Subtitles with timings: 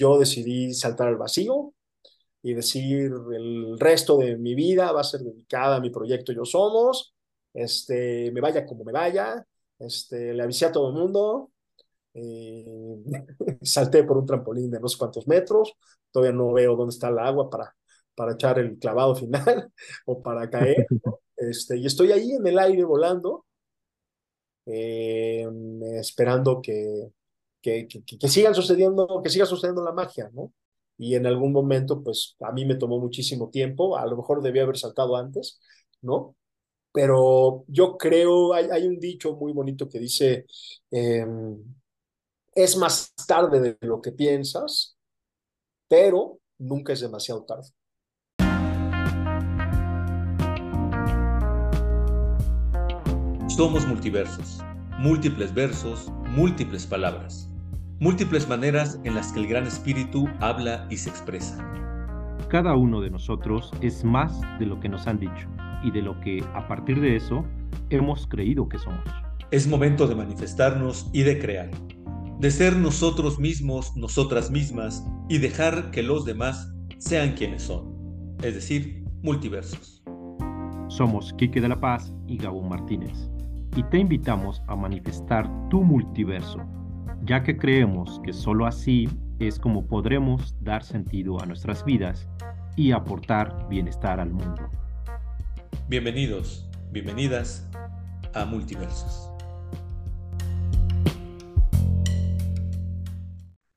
[0.00, 1.74] yo decidí saltar al vacío
[2.42, 6.44] y decir el resto de mi vida va a ser dedicada a mi proyecto Yo
[6.46, 7.14] Somos,
[7.52, 9.46] este, me vaya como me vaya,
[9.78, 11.52] este, le avisé a todo el mundo,
[12.14, 12.96] eh,
[13.62, 15.74] salté por un trampolín de no sé cuántos metros,
[16.10, 17.76] todavía no veo dónde está el agua para,
[18.14, 19.70] para echar el clavado final
[20.06, 20.86] o para caer,
[21.36, 23.44] este, y estoy ahí en el aire volando,
[24.64, 25.46] eh,
[26.00, 27.12] esperando que,
[27.60, 27.86] que,
[28.28, 30.52] sigan sucediendo, que siga sucediendo la magia, ¿no?
[30.98, 34.62] Y en algún momento, pues a mí me tomó muchísimo tiempo, a lo mejor debía
[34.64, 35.60] haber saltado antes,
[36.02, 36.36] ¿no?
[36.92, 40.46] Pero yo creo, hay, un dicho muy bonito que dice,
[40.90, 41.26] eh,
[42.54, 44.96] es más tarde de lo que piensas,
[45.88, 47.68] pero nunca es demasiado tarde.
[53.48, 54.60] Somos multiversos,
[54.98, 57.49] múltiples versos, múltiples palabras,
[58.00, 61.58] múltiples maneras en las que el Gran Espíritu habla y se expresa.
[62.48, 65.48] Cada uno de nosotros es más de lo que nos han dicho
[65.84, 67.44] y de lo que a partir de eso
[67.90, 69.04] hemos creído que somos.
[69.50, 71.70] Es momento de manifestarnos y de crear,
[72.38, 77.94] de ser nosotros mismos, nosotras mismas y dejar que los demás sean quienes son,
[78.42, 80.02] es decir, multiversos.
[80.88, 83.30] Somos Quique de la Paz y Gabo Martínez
[83.76, 86.58] y te invitamos a manifestar tu multiverso,
[87.24, 92.28] ya que creemos que sólo así es como podremos dar sentido a nuestras vidas
[92.76, 94.70] y aportar bienestar al mundo.
[95.88, 97.68] Bienvenidos, bienvenidas
[98.34, 99.28] a Multiversos.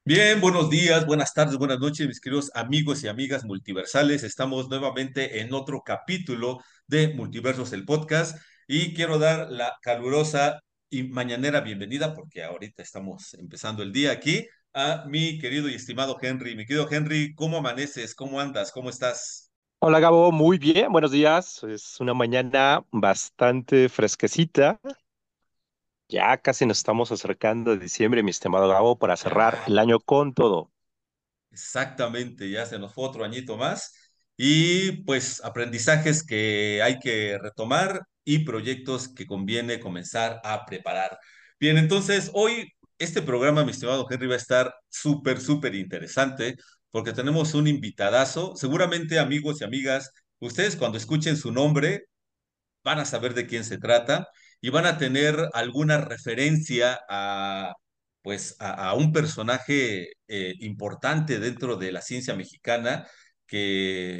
[0.05, 4.23] Bien, buenos días, buenas tardes, buenas noches, mis queridos amigos y amigas multiversales.
[4.23, 8.37] Estamos nuevamente en otro capítulo de Multiversos, el podcast.
[8.67, 10.62] Y quiero dar la calurosa
[10.93, 14.45] y mañanera bienvenida, porque ahorita estamos empezando el día aquí,
[14.75, 16.55] a mi querido y estimado Henry.
[16.55, 18.13] Mi querido Henry, ¿cómo amaneces?
[18.13, 18.71] ¿Cómo andas?
[18.71, 19.51] ¿Cómo estás?
[19.79, 21.63] Hola Gabo, muy bien, buenos días.
[21.63, 24.79] Es una mañana bastante fresquecita.
[26.09, 30.35] Ya casi nos estamos acercando a diciembre, mi estimado Gabo, para cerrar el año con
[30.35, 30.71] todo.
[31.49, 34.02] Exactamente, ya se nos fue otro añito más.
[34.37, 41.19] Y pues aprendizajes que hay que retomar y proyectos que conviene comenzar a preparar.
[41.59, 46.55] Bien, entonces hoy este programa, mi estimado Henry, va a estar súper, súper interesante
[46.91, 48.55] porque tenemos un invitadazo.
[48.55, 52.05] Seguramente, amigos y amigas, ustedes cuando escuchen su nombre
[52.83, 54.27] van a saber de quién se trata
[54.61, 57.73] y van a tener alguna referencia a
[58.21, 63.05] pues a, un personaje eh, importante dentro de la ciencia mexicana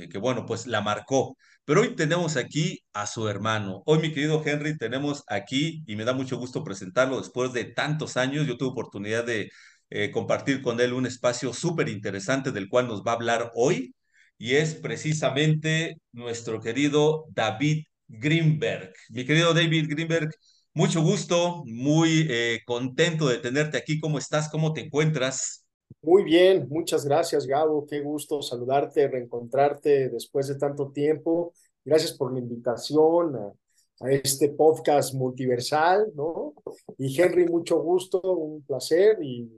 [0.10, 1.38] que, bueno, pues la marcó.
[1.66, 3.84] Pero hoy tenemos aquí a su hermano.
[3.86, 8.18] Hoy, mi querido Henry, tenemos aquí, y me da mucho gusto presentarlo después de tantos
[8.18, 8.46] años.
[8.48, 9.50] Yo tuve oportunidad de
[9.90, 13.96] eh, compartir con él un espacio súper interesante del cual nos va a hablar hoy,
[14.38, 18.94] y es precisamente nuestro querido David Greenberg.
[19.10, 20.30] Mi querido David Greenberg,
[20.74, 24.00] mucho gusto, muy eh, contento de tenerte aquí.
[24.00, 24.50] ¿Cómo estás?
[24.50, 25.63] ¿Cómo te encuentras?
[26.02, 31.54] Muy bien, muchas gracias Gabo, qué gusto saludarte, reencontrarte después de tanto tiempo.
[31.86, 33.54] Gracias por la invitación a,
[34.12, 36.56] este podcast multiversal, ¿no?
[36.98, 39.50] Y Henry, mucho gusto, un placer y,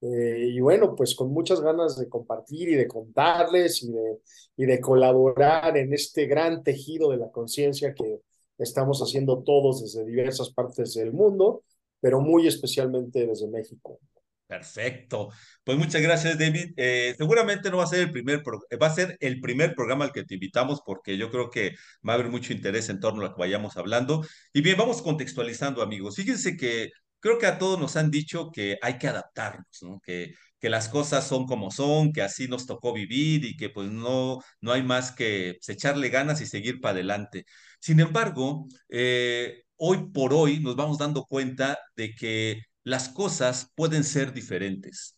[0.00, 4.20] eh, y bueno, pues con muchas ganas de compartir y de contarles y de,
[4.56, 8.20] y de colaborar en este gran tejido de la conciencia que
[8.58, 11.62] estamos haciendo todos desde diversas partes del mundo,
[12.00, 13.98] pero muy especialmente desde México.
[14.46, 15.30] Perfecto.
[15.64, 16.72] Pues muchas gracias, David.
[16.76, 18.42] Eh, seguramente no va a ser el primer,
[18.80, 21.70] va a ser el primer programa al que te invitamos porque yo creo que
[22.08, 24.24] va a haber mucho interés en torno a lo que vayamos hablando.
[24.52, 26.14] Y bien, vamos contextualizando, amigos.
[26.14, 29.98] Fíjense que creo que a todos nos han dicho que hay que adaptarnos, ¿no?
[30.00, 33.90] Que, que las cosas son como son, que así nos tocó vivir y que pues
[33.90, 37.46] no, no hay más que pues, echarle ganas y seguir para adelante.
[37.80, 44.04] Sin embargo, eh, hoy por hoy nos vamos dando cuenta de que las cosas pueden
[44.04, 45.16] ser diferentes.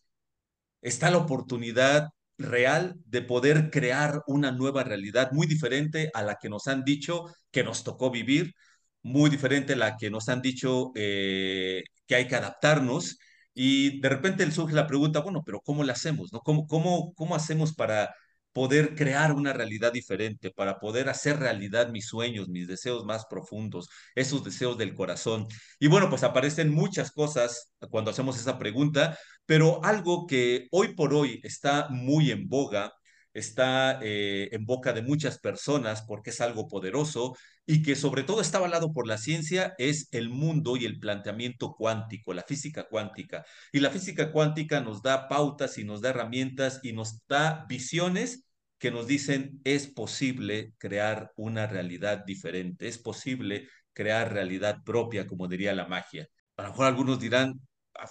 [0.81, 6.49] Está la oportunidad real de poder crear una nueva realidad muy diferente a la que
[6.49, 8.55] nos han dicho que nos tocó vivir,
[9.03, 13.19] muy diferente a la que nos han dicho eh, que hay que adaptarnos.
[13.53, 16.31] Y de repente surge la pregunta, bueno, pero ¿cómo lo hacemos?
[16.43, 18.09] ¿Cómo, cómo, ¿Cómo hacemos para
[18.59, 23.87] poder crear una realidad diferente, para poder hacer realidad mis sueños, mis deseos más profundos,
[24.15, 25.47] esos deseos del corazón.
[25.79, 31.13] Y bueno, pues aparecen muchas cosas cuando hacemos esa pregunta, pero algo que hoy por
[31.13, 32.91] hoy está muy en boga
[33.31, 38.41] está eh, en boca de muchas personas porque es algo poderoso y que sobre todo
[38.41, 43.45] está avalado por la ciencia es el mundo y el planteamiento cuántico, la física cuántica.
[43.71, 48.48] Y la física cuántica nos da pautas y nos da herramientas y nos da visiones
[48.79, 55.47] que nos dicen es posible crear una realidad diferente, es posible crear realidad propia, como
[55.47, 56.27] diría la magia.
[56.57, 57.59] A lo mejor algunos dirán,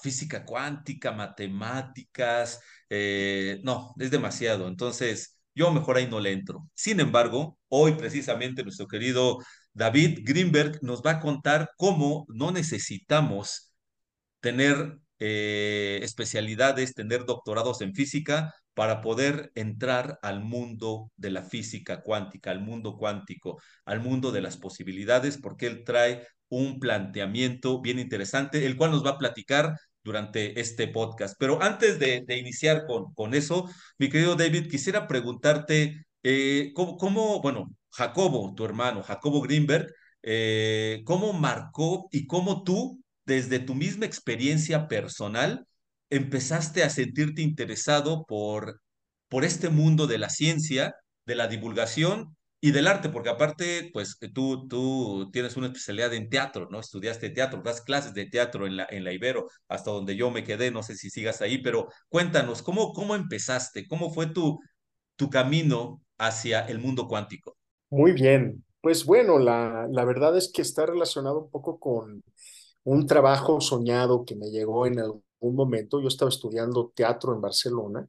[0.03, 2.61] física cuántica, matemáticas,
[2.91, 4.69] eh, no, es demasiado.
[4.69, 6.69] Entonces, yo mejor ahí no le entro.
[6.75, 9.39] Sin embargo, hoy precisamente nuestro querido
[9.73, 13.73] David Greenberg nos va a contar cómo no necesitamos
[14.41, 22.01] tener eh, especialidades, tener doctorados en física para poder entrar al mundo de la física
[22.01, 27.99] cuántica, al mundo cuántico, al mundo de las posibilidades, porque él trae un planteamiento bien
[27.99, 31.35] interesante, el cual nos va a platicar durante este podcast.
[31.41, 38.55] Pero antes de, iniciar con, eso, mi querido David, quisiera preguntarte eh, ¿cómo, bueno, Jacobo,
[38.55, 39.93] tu hermano, Jacobo Greenberg,
[40.23, 45.67] eh, cómo marcó y cómo tú, desde tu misma experiencia personal,
[46.11, 48.81] empezaste a sentirte interesado por,
[49.29, 50.95] por este mundo de la ciencia,
[51.27, 56.29] de la divulgación y del arte, porque aparte, pues tú, tú tienes una especialidad en
[56.29, 56.81] teatro, ¿no?
[56.81, 60.43] Estudiaste teatro, das clases de teatro en la, en la Ibero, hasta donde yo me
[60.43, 63.87] quedé, no sé si sigas ahí, pero cuéntanos, ¿cómo, cómo empezaste?
[63.87, 64.59] ¿Cómo fue tu,
[65.15, 67.57] tu camino hacia el mundo cuántico?
[67.91, 72.25] Muy bien, pues bueno, la, la verdad es que está relacionado un poco con
[72.83, 76.01] un trabajo soñado que me llegó en algún momento.
[76.01, 78.09] Yo estaba estudiando teatro en Barcelona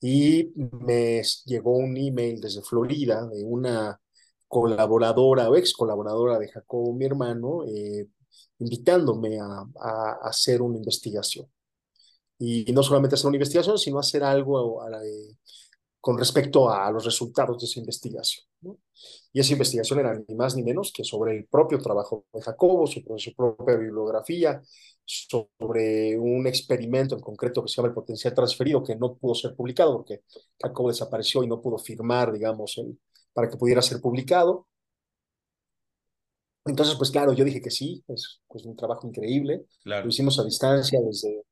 [0.00, 4.00] y me llegó un email desde Florida de una
[4.48, 8.06] colaboradora o ex colaboradora de Jacobo, mi hermano, eh,
[8.58, 11.50] invitándome a, hacer una investigación.
[12.38, 14.80] Y, no solamente hacer una investigación, sino hacer algo
[16.00, 18.46] con respecto a los resultados de esa investigación.
[19.32, 22.86] Y esa investigación era ni más ni menos que sobre el propio trabajo de Jacobo,
[22.86, 24.62] sobre su propia bibliografía,
[25.04, 29.54] sobre un experimento en concreto que se llama el potencial transferido, que no pudo ser
[29.54, 30.22] publicado porque
[30.60, 32.98] Jacobo desapareció y no pudo firmar, digamos, el,
[33.32, 34.66] para que pudiera ser publicado.
[36.64, 39.66] Entonces, pues claro, yo dije que sí, es pues, un trabajo increíble.
[39.84, 41.44] Lo hicimos a distancia desde,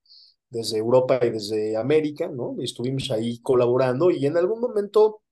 [0.51, 2.57] desde Europa y desde América, ¿no?
[2.59, 5.23] Y estuvimos ahí colaborando y en algún momento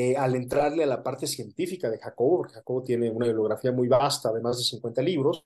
[0.00, 3.88] eh, al entrarle a la parte científica de Jacobo, porque Jacobo tiene una bibliografía muy
[3.88, 5.42] vasta de más de 50 libros,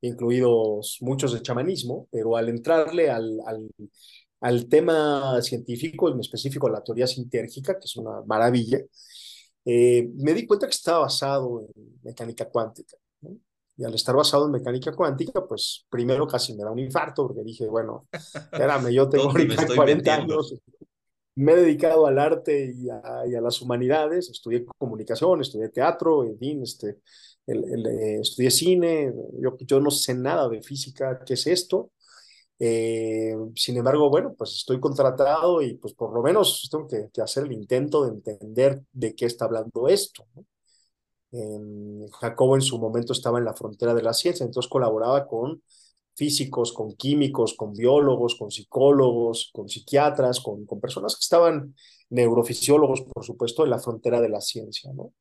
[0.00, 3.70] incluidos muchos de chamanismo, pero al entrarle al, al,
[4.40, 8.80] al tema científico, en específico la teoría sintérgica, que es una maravilla,
[9.64, 12.96] eh, me di cuenta que estaba basado en mecánica cuántica.
[13.76, 17.44] Y al estar basado en mecánica cuántica, pues primero casi me da un infarto, porque
[17.44, 19.32] dije, bueno, espérame, yo tengo
[19.76, 20.56] 40 años,
[21.34, 26.62] me he dedicado al arte y a, las humanidades, estudié comunicación, estudié teatro, en fin,
[26.62, 26.98] este,
[27.46, 31.90] el, eh, estudié cine, yo, yo no sé nada de física, ¿qué es esto?
[32.58, 37.44] Eh, sin embargo, bueno, pues estoy contratado y pues por lo menos tengo que, hacer
[37.44, 40.26] el intento de entender de qué está hablando esto.
[42.20, 45.62] Jacobo en su momento estaba en la frontera de la ciencia, entonces colaboraba con
[46.14, 51.74] físicos, con químicos, con biólogos, con psicólogos, con psiquiatras, con, con personas que estaban
[52.10, 55.12] neurofisiólogos, por supuesto, en la frontera de la ciencia, ¿no?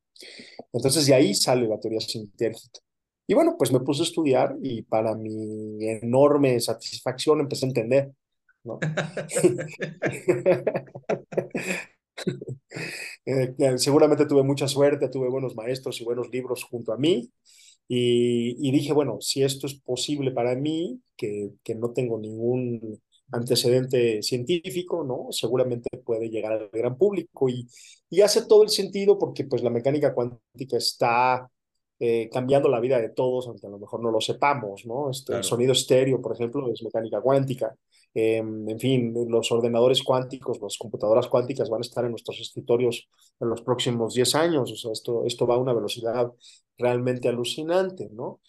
[0.73, 2.79] Entonces de ahí sale la teoría sintérgica.
[3.27, 8.12] Y bueno, pues me puse a estudiar y para mi enorme satisfacción empecé a entender,
[8.63, 8.79] ¿no?
[13.25, 17.31] Eh, seguramente tuve mucha suerte, tuve buenos maestros y buenos libros junto a mí,
[17.93, 23.01] y, dije, bueno, si esto es posible para mí, que, que no tengo ningún
[23.33, 25.27] antecedente científico, ¿no?
[25.31, 27.67] Seguramente puede llegar al gran público y,
[28.10, 31.50] y hace todo el sentido porque pues la mecánica cuántica está
[32.00, 35.12] eh, cambiando la vida de todos, aunque a lo mejor no lo sepamos, ¿no?
[35.12, 37.75] Este, El sonido estéreo, por ejemplo, es mecánica cuántica.
[38.13, 43.08] Em, en fin, los ordenadores cuánticos, las computadoras cuánticas van a estar en nuestros escritorios
[43.39, 44.86] en los próximos 10 años.
[44.91, 46.32] Esto, esto va a una velocidad
[46.77, 48.41] realmente alucinante, ¿no?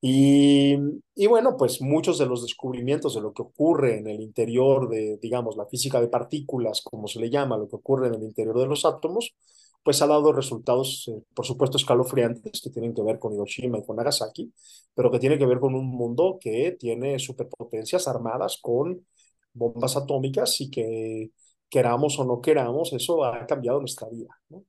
[0.00, 0.76] Y,
[1.14, 5.18] y, bueno, pues muchos de los descubrimientos de lo que ocurre en el interior de,
[5.22, 8.58] digamos, la física de partículas, como se le llama, lo que ocurre en el interior
[8.58, 9.34] de los átomos,
[9.84, 13.84] pues ha dado resultados, eh, por supuesto, escalofriantes que tienen que ver con Hiroshima y
[13.84, 14.52] con Nagasaki,
[14.94, 19.06] pero que tienen que ver con un mundo que tiene superpotencias armadas con
[19.52, 21.30] bombas atómicas y que
[21.68, 24.64] queramos o no queramos, eso ha cambiado nuestra vida, ¿no?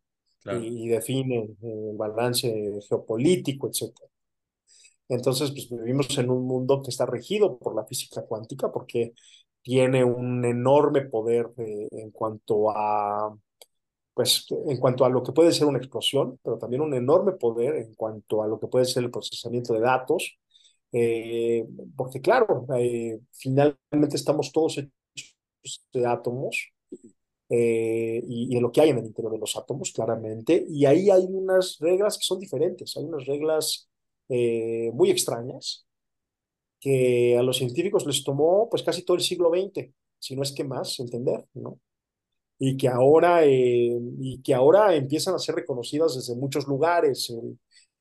[0.62, 3.91] y, define el balance geopolítico, etc.
[5.07, 9.13] Entonces, pues vivimos en un mundo que está regido por la física cuántica, porque
[9.62, 13.36] tiene un enorme poder en cuanto a
[14.15, 17.75] pues en cuanto a lo que puede ser una explosión, pero también un enorme poder
[17.75, 20.39] en cuanto a lo que puede ser el procesamiento de datos,
[20.93, 21.67] eh,
[21.98, 26.72] porque claro, eh, finalmente estamos todos hechos de átomos
[27.50, 30.86] eh, y, y, de lo que hay en el interior de los átomos, claramente, y
[30.86, 33.89] ahí hay unas reglas que son diferentes, hay unas reglas
[34.27, 35.86] muy extrañas
[36.79, 40.51] que a los científicos les tomó pues casi todo el siglo XX, si no es
[40.53, 41.79] que más, entender, ¿no?
[42.57, 47.31] Y que ahora, eh, y que ahora empiezan a ser reconocidas desde muchos lugares.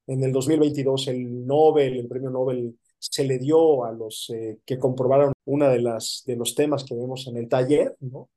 [0.06, 4.78] en el 2022 el Nobel, el premio Nobel, se le dio a los eh, que
[4.78, 7.96] comprobaron una de, las, de los temas que vemos en el taller.
[8.00, 8.30] ¿no?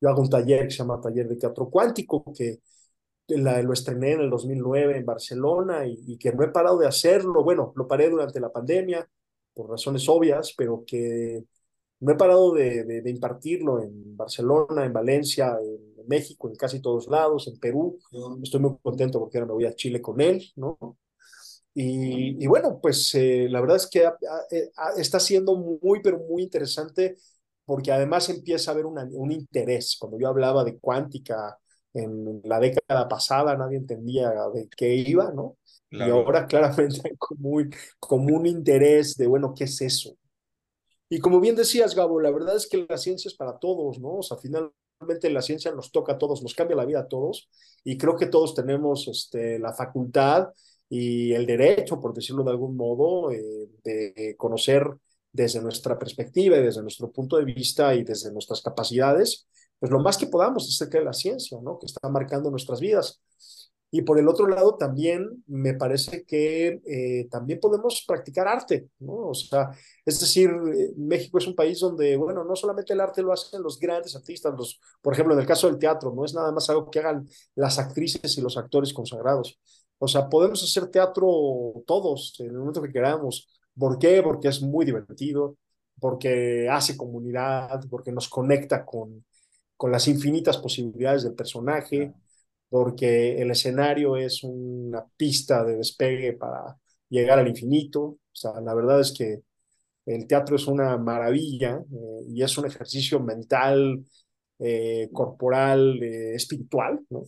[0.00, 2.60] Yo hago un taller que se llama Taller de Teatro Cuántico, que
[3.28, 6.86] la, lo estrené en el 2009 en Barcelona y, y que no he parado de
[6.88, 7.42] hacerlo.
[7.44, 9.08] Bueno, lo paré durante la pandemia
[9.54, 11.44] por razones obvias, pero que
[12.02, 17.06] no he parado de, de, impartirlo en Barcelona, en Valencia, en México, en casi todos
[17.06, 17.96] lados, en Perú.
[18.42, 20.98] Estoy muy contento porque ahora me voy a Chile con él, ¿no?
[21.72, 24.04] Y, y bueno, pues eh, la verdad es que
[24.96, 27.16] está siendo muy, pero muy interesante
[27.64, 29.96] porque además empieza a haber una, un interés.
[29.96, 31.56] Cuando yo hablaba de cuántica
[31.94, 35.56] en la década pasada, nadie entendía de qué iba, ¿no?
[35.88, 40.16] Y ahora claramente hay como un, como un interés de, bueno, ¿qué es eso?
[41.12, 44.14] Y como bien decías, Gabo, la verdad es que la ciencia es para todos, ¿no?
[44.14, 47.50] O sea, finalmente la ciencia nos toca a todos, nos cambia la vida a todos,
[47.84, 50.48] y creo que todos tenemos este, la facultad
[50.88, 54.86] y el derecho, por decirlo de algún modo, eh, de conocer
[55.30, 59.46] desde nuestra perspectiva y desde nuestro punto de vista y desde nuestras capacidades,
[59.78, 61.78] pues lo más que podamos acerca de la ciencia, ¿no?
[61.78, 63.20] Que está marcando nuestras vidas.
[63.94, 69.12] Y por el otro lado, también me parece que eh, también podemos practicar arte, ¿no?
[69.28, 69.68] O sea,
[70.06, 73.62] es decir, eh, México es un país donde, bueno, no solamente el arte lo hacen
[73.62, 76.70] los grandes artistas, los, por ejemplo, en el caso del teatro, no es nada más
[76.70, 79.60] algo que hagan las actrices y los actores consagrados.
[79.98, 81.28] O sea, podemos hacer teatro
[81.86, 83.46] todos en el momento que queramos.
[83.78, 84.22] ¿Por qué?
[84.22, 85.58] Porque es muy divertido,
[86.00, 89.24] porque hace comunidad, porque nos conecta con,
[89.76, 92.14] con las infinitas posibilidades del personaje
[92.72, 96.78] porque el escenario es una pista de despegue para
[97.10, 98.00] llegar al infinito.
[98.02, 99.42] O sea, la verdad es que
[100.06, 104.02] el teatro es una maravilla eh, y es un ejercicio mental,
[104.58, 107.24] eh, corporal, eh, espiritual, ¿no?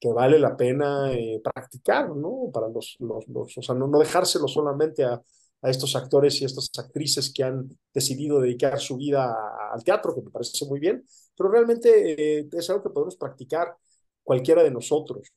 [0.00, 1.10] que vale la pena
[1.42, 2.50] practicar, ¿no?
[2.52, 5.22] Para los, los, los, o sea, no, no dejárselo solamente a,
[5.62, 9.34] a estos actores y estas actrices que han decidido dedicar su vida
[9.72, 11.04] al teatro, que me parece muy bien,
[11.36, 13.76] pero realmente es algo que podemos practicar
[14.24, 15.30] cualquiera de nosotros.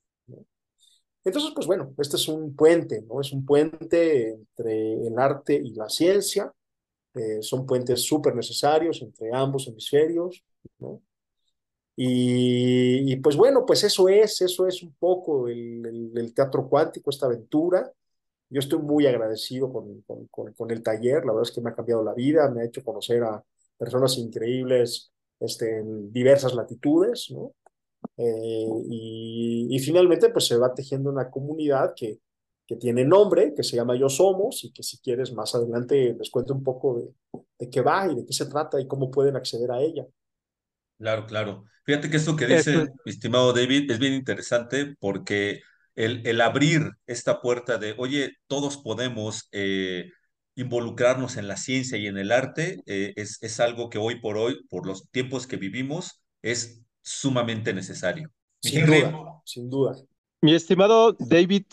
[1.24, 3.20] Entonces, pues bueno, este es un puente, ¿no?
[3.22, 6.54] Es un puente entre el arte y la ciencia.
[7.14, 10.44] Eh, son puentes súper necesarios entre ambos hemisferios,
[10.80, 11.02] ¿no?
[12.00, 17.26] Y, pues bueno, pues eso es, eso es un poco el, el, teatro cuántico, esta
[17.26, 17.92] aventura.
[18.50, 21.72] Yo estoy muy agradecido con, con, con, con, el taller, la verdad es que me
[21.72, 23.44] ha cambiado la vida, me ha hecho conocer a
[23.78, 27.54] personas increíbles este, en diversas latitudes, ¿no?
[28.18, 32.20] Eh, y, finalmente, pues se va tejiendo una comunidad que,
[32.66, 36.30] que tiene nombre, que se llama Yo Somos, y que si quieres más adelante les
[36.30, 39.36] cuento un poco de, de qué va y de qué se trata y cómo pueden
[39.36, 40.06] acceder a ella.
[40.98, 41.64] Claro, claro.
[41.86, 45.62] Fíjate que esto que dice mi estimado David es bien interesante porque
[45.96, 50.12] el, el abrir esta puerta de, oye, todos podemos eh,
[50.56, 54.38] involucrarnos en la ciencia y en el arte, eh, es, es algo que hoy por
[54.38, 58.30] hoy, por los tiempos que vivimos, es sumamente necesario.
[58.60, 59.96] Sin duda, sin duda.
[60.42, 61.64] Mi estimado David,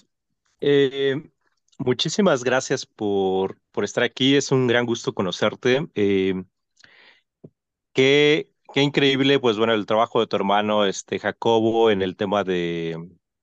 [0.61, 1.31] eh,
[1.79, 4.37] muchísimas gracias por, por estar aquí.
[4.37, 5.89] Es un gran gusto conocerte.
[5.95, 6.45] Eh,
[7.93, 12.45] qué, qué increíble, pues bueno, el trabajo de tu hermano, este Jacobo, en el tema
[12.45, 12.97] de,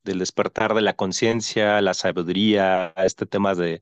[0.03, 3.81] del despertar de la conciencia, la sabiduría, este tema de,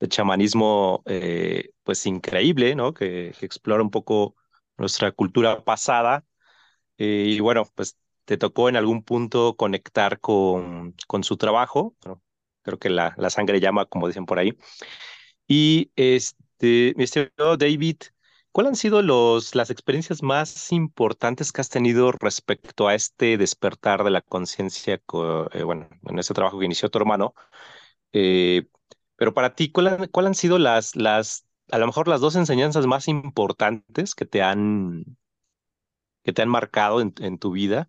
[0.00, 2.94] de chamanismo, eh, pues increíble, ¿no?
[2.94, 4.36] Que, que explora un poco
[4.78, 6.24] nuestra cultura pasada
[7.00, 11.96] eh, y bueno, pues te tocó en algún punto conectar con, con su trabajo.
[12.62, 14.56] creo que la, la sangre llama, como dicen por ahí.
[15.48, 17.96] Y este, mi estimado David,
[18.52, 24.04] ¿cuáles han sido los, las experiencias más importantes que has tenido respecto a este despertar
[24.04, 24.94] de la conciencia,
[25.52, 27.34] eh, bueno, en este trabajo que inició tu hermano?
[28.12, 28.68] Eh,
[29.16, 32.86] pero para ti, ¿cuáles cuál han sido las, las, a lo mejor las dos enseñanzas
[32.86, 35.04] más importantes que te han,
[36.22, 37.88] que te han marcado en, tu vida.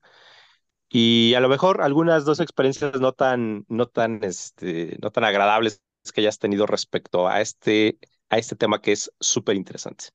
[0.90, 5.82] Y a lo mejor algunas dos experiencias no tan, no tan, este, no tan agradables
[6.14, 10.06] que hayas tenido respecto a este, a este tema que es súper interesante.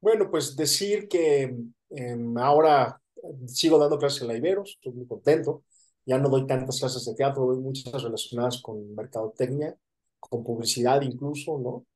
[0.00, 1.56] Bueno, pues decir que
[1.90, 3.00] em, ahora
[3.46, 5.64] sigo dando clases en la Ibero, estoy muy contento.
[6.04, 9.76] Ya no doy tantas clases de teatro, doy muchas relacionadas con mercadotecnia,
[10.20, 11.86] con publicidad incluso, ¿no?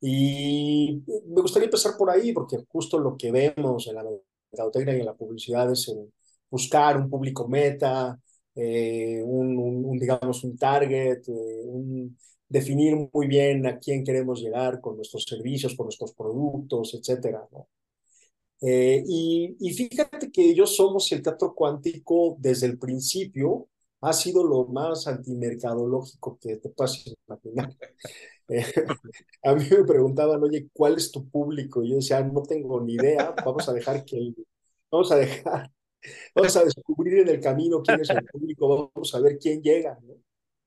[0.00, 4.04] Y me gustaría empezar por ahí, porque justo lo que vemos en la
[4.52, 5.92] mercadotecnia y en la publicidad es
[6.50, 8.18] buscar un público meta,
[8.54, 12.16] eh, un, digamos, un target, eh, un,
[12.48, 17.68] definir muy bien a quién queremos llegar con nuestros servicios, con nuestros productos, etcétera, ¿no?
[18.60, 23.68] Eh, y, y, fíjate que yo somos el teatro cuántico desde el principio
[24.00, 27.76] ha sido lo más antimercadológico que te puedas imaginar.
[29.42, 31.82] A mí me preguntaban, oye, ¿cuál es tu público?
[31.82, 34.34] Y yo decía, no tengo ni idea, vamos a dejar que,
[34.90, 35.70] vamos a dejar,
[36.34, 39.98] vamos a descubrir en el camino quién es el público, vamos a ver quién llega,
[40.02, 40.14] ¿no?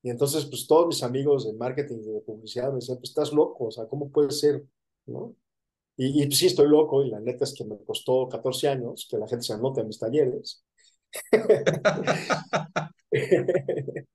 [0.03, 3.33] Y entonces, pues todos mis amigos de marketing y de publicidad me decían, pues estás
[3.33, 4.65] loco, o sea, ¿cómo puede ser?
[5.05, 5.35] ¿No?
[5.97, 9.07] Y, y pues, sí, estoy loco, y la neta es que me costó 14 años
[9.09, 10.63] que la gente se anote en mis talleres.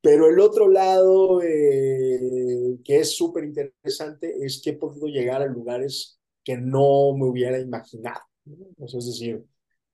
[0.00, 5.46] Pero el otro lado eh, que es súper interesante es que he podido llegar a
[5.46, 8.20] lugares que no me hubiera imaginado.
[8.78, 9.44] es decir,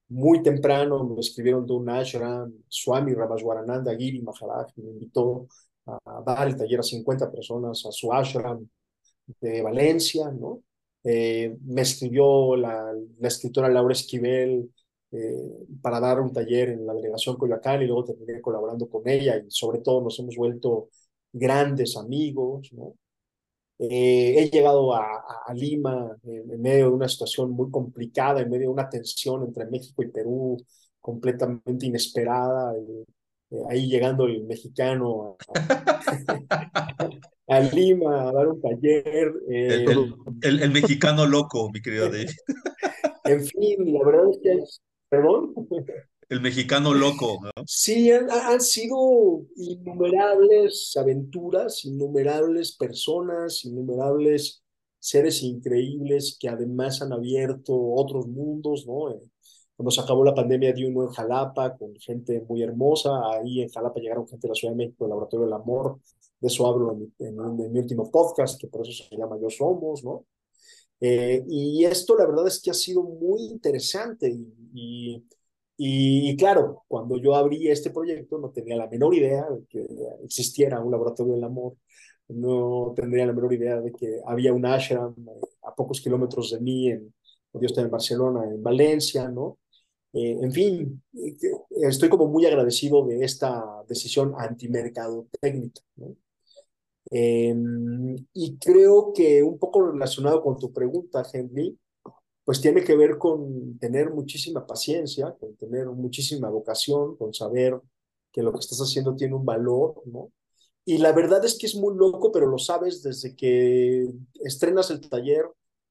[0.09, 5.49] muy temprano me escribieron de un ashram, Swami Ramashwarananda Giri Maharaj, me invitó
[5.87, 8.69] a dar el taller a 50 personas a su ashram
[9.41, 10.63] de Valencia, ¿no?
[11.03, 14.71] Eh, me escribió la, la escritora Laura Esquivel
[15.17, 19.37] eh, para dar un taller en la delegación Coyoacán y luego terminé colaborando con ella
[19.37, 20.89] y sobre todo nos hemos vuelto
[21.33, 22.95] grandes amigos, ¿no?
[23.79, 28.69] Eh, he llegado a, a Lima en, medio de una situación muy complicada, en medio
[28.69, 30.57] de una tensión entre México y Perú
[31.01, 32.75] completamente inesperada.
[32.77, 35.37] Eh, ahí llegando el mexicano
[37.49, 39.33] a, Lima a dar un taller.
[39.49, 42.31] El, el, el, mexicano loco, mi querido David.
[43.25, 44.65] en fin, la verdad es que
[45.15, 45.55] ¿Perdón?
[46.29, 47.51] El mexicano loco, ¿no?
[47.67, 54.65] Sí, han, han, sido innumerables aventuras, innumerables personas, innumerables
[54.99, 59.11] seres increíbles que además han abierto otros mundos, ¿no?
[59.11, 59.21] Eh,
[59.77, 63.69] cuando se acabó la pandemia di uno en Jalapa con gente muy hermosa, ahí en
[63.69, 66.01] Jalapa llegaron gente de la Ciudad de México, el Laboratorio del Amor,
[66.41, 69.51] de eso hablo en, en, en mi último podcast, que por eso se llama Yo
[69.51, 70.25] Somos, ¿no?
[71.01, 74.29] Eh, y esto la verdad es que ha sido muy interesante
[74.75, 75.25] y,
[75.77, 79.87] y, claro, cuando yo abrí este proyecto no tenía la menor idea de que
[80.25, 81.75] existiera un laboratorio del amor,
[82.29, 85.15] no tendría la menor idea de que había un ashram
[85.63, 87.13] a pocos kilómetros de mí, en,
[87.55, 89.59] en Barcelona, en Valencia, ¿no?
[90.13, 91.37] Eh, en fin, eh,
[91.89, 96.17] estoy como muy agradecido de esta decisión antimercado técnica, ¿no?
[97.17, 97.55] Eh,
[98.33, 101.79] y creo que un poco relacionado con tu pregunta, Henry,
[102.45, 107.81] pues tiene que ver con tener muchísima paciencia, con tener muchísima vocación, con saber
[108.33, 110.33] que lo que estás haciendo tiene un valor, ¿no?
[110.85, 114.09] Y la verdad es que es muy loco, pero lo sabes desde que
[114.41, 115.45] estrenas el taller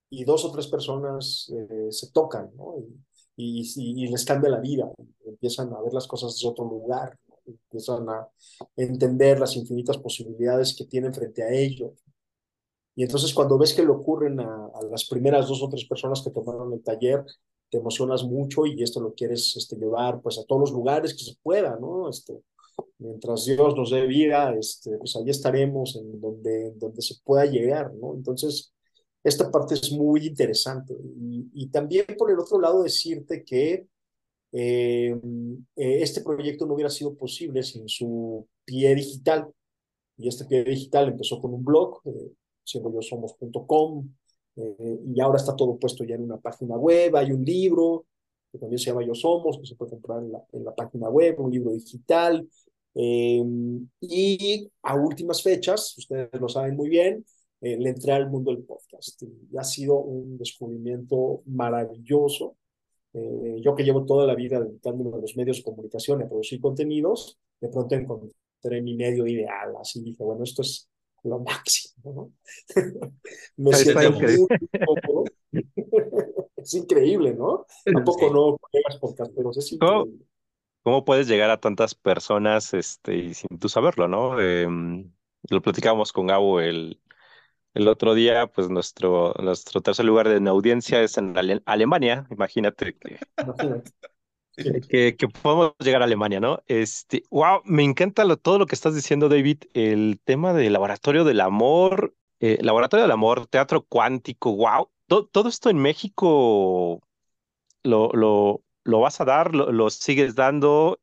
[0.10, 2.76] y dos o tres personas eh, se tocan, ¿no?
[3.38, 4.92] Y, y, y, les cambia la vida,
[5.26, 8.28] empiezan a ver las cosas desde otro lugar, empiezan a
[8.76, 11.92] entender las infinitas posibilidades que tienen frente a ellos.
[12.96, 16.30] Y entonces cuando ves que le ocurren a, las primeras dos o tres personas que
[16.30, 17.26] tomaron el taller,
[17.70, 21.24] te emocionas mucho y esto lo quieres este, llevar pues a todos los lugares que
[21.24, 22.08] se pueda, ¿no?
[22.08, 22.40] Este,
[23.00, 27.94] mientras Dios nos dé vida, este, pues ahí estaremos en donde, donde se pueda llegar,
[27.96, 28.14] ¿no?
[28.14, 28.74] Entonces,
[29.24, 30.96] esta parte es muy interesante.
[31.54, 33.88] Y también por el otro lado decirte que
[34.54, 35.16] eh,
[35.76, 39.52] eh, este proyecto no hubiera sido posible sin su pie digital.
[40.18, 42.32] Y este pie digital empezó con un blog, eh,
[42.64, 44.10] somos.com,
[44.56, 47.16] eh, y ahora está todo puesto ya en una página web.
[47.16, 48.06] Hay un libro
[48.52, 51.10] que también se llama Yo Somos, que se puede comprar en la, en la página
[51.10, 52.48] web, un libro digital.
[52.96, 53.44] Eh,
[54.02, 57.26] y a últimas fechas, ustedes lo saben muy bien,
[57.62, 59.24] eh, le entré al mundo del podcast.
[59.24, 62.56] Y ha sido un descubrimiento maravilloso
[63.14, 66.28] eh, yo que llevo toda la vida dedicándome a los medios de comunicación y a
[66.28, 70.90] producir contenidos, de pronto encontré mi medio ideal, así dije, bueno, esto es
[71.24, 72.32] lo máximo, ¿no?
[73.58, 74.48] Me siento muy
[74.86, 75.26] cómodo.
[76.58, 77.66] es increíble, ¿no?
[77.86, 78.34] Tampoco sí.
[78.34, 80.04] no colegas podcasteros, es increíble.
[80.04, 80.18] ¿Cómo,
[80.84, 84.42] ¿Cómo, puedes llegar a tantas personas este, sin tú saberlo, no?
[84.42, 84.68] Eh,
[85.50, 87.00] lo platicábamos con Gabo el,
[87.74, 92.28] el otro día, pues nuestro, nuestro tercer lugar en audiencia es en Ale Alemania.
[92.30, 93.20] Imagínate que,
[94.88, 96.62] que, que, podemos llegar a Alemania, ¿no?
[96.68, 99.64] Este, wow, me encanta lo, todo lo que estás diciendo, David.
[99.74, 104.90] El tema del laboratorio del amor, eh, laboratorio del amor, teatro cuántico, wow.
[105.08, 107.02] todo esto en México
[107.84, 111.00] lo, lo, lo vas a dar, lo, lo sigues dando.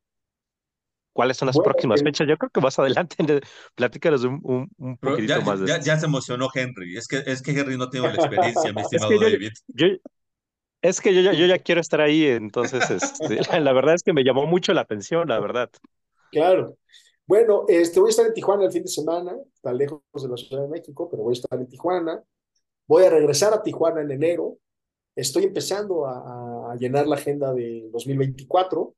[1.20, 2.28] ¿Cuáles son las Bueno, próximas el- fechas?
[2.28, 3.40] Yo creo que más adelante
[3.74, 6.96] platícanos un, un, un poquitito ya, más de ya, ya se emocionó Henry.
[6.96, 9.52] Es que, es que Henry no tiene la experiencia, mi Es estimado que yo, David.
[9.68, 9.86] yo,
[10.82, 14.02] es que yo, ya- yo ya quiero estar ahí, entonces este, la, la verdad es
[14.02, 15.70] que me llamó mucho la atención, la verdad.
[16.30, 16.76] Claro.
[17.26, 20.36] Bueno, este, voy a estar en Tijuana el fin de semana, tan lejos de la
[20.36, 22.22] Ciudad de México, pero voy a estar en Tijuana.
[22.88, 24.58] Voy a regresar a Tijuana en enero.
[25.16, 28.94] Estoy empezando a, a llenar la agenda de 2024.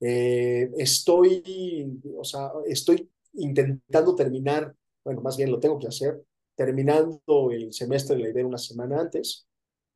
[0.00, 6.22] Eh, estoy, o sea, estoy intentando terminar, bueno, más bien lo tengo que hacer,
[6.56, 9.46] terminando el semestre de la idea una semana antes.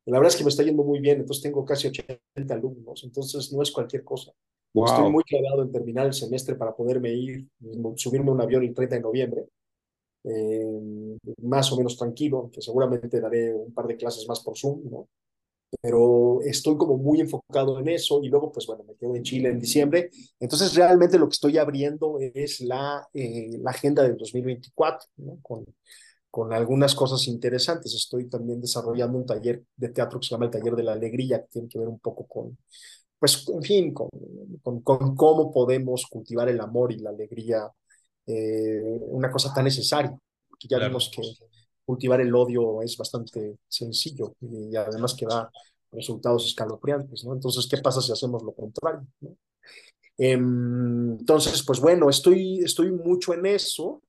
[0.05, 3.53] La verdad es que me está yendo muy bien, entonces tengo casi 80 alumnos, entonces
[3.53, 4.31] no es cualquier cosa.
[4.73, 7.47] Estoy muy clavado en terminar el semestre para poderme ir,
[7.95, 9.45] subirme a un avión el 30 de noviembre,
[10.23, 14.89] eh, más o menos tranquilo, que seguramente daré un par de clases más por Zoom,
[14.89, 15.07] ¿no?
[15.81, 19.49] Pero estoy como muy enfocado en eso y luego, pues bueno, me quedo en Chile
[19.49, 20.09] en diciembre.
[20.39, 25.37] Entonces, realmente lo que estoy abriendo es la, eh, la agenda del 2024, ¿no?
[25.41, 25.65] Con,
[26.31, 27.93] con algunas cosas interesantes.
[27.93, 31.41] Estoy también desarrollando un taller de teatro que se llama el Taller de la Alegría,
[31.41, 32.57] que tiene que ver un poco con,
[33.19, 34.09] pues, en fin, con,
[34.61, 37.69] con, con cómo podemos cultivar el amor y la alegría,
[38.27, 40.17] eh, una cosa tan necesaria,
[40.59, 40.89] que ya Claro.
[40.89, 41.21] vimos que
[41.89, 45.49] cultivar el odio es bastante sencillo y además que da
[45.91, 47.33] resultados escalofriantes, ¿no?
[47.33, 49.07] Entonces, ¿qué pasa si hacemos lo contrario?
[49.21, 49.35] ¿no?
[50.15, 54.03] Em, entonces, pues bueno, estoy, estoy mucho en eso.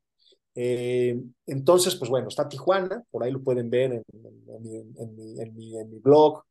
[0.55, 5.79] Eh, entonces, pues bueno, está Tijuana, por ahí lo pueden ver en, en, en, mi,
[5.79, 6.43] en mi, blog,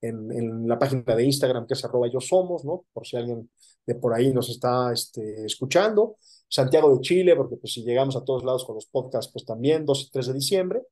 [0.00, 2.86] en, en, la página de Instagram que es arroba yo somos, ¿no?
[2.94, 3.50] Por si alguien
[3.84, 6.16] de por ahí nos está este, escuchando.
[6.48, 9.84] Santiago de Chile, porque pues si llegamos a todos lados con los podcasts, pues también
[9.84, 10.82] 2 y 3 de diciembre.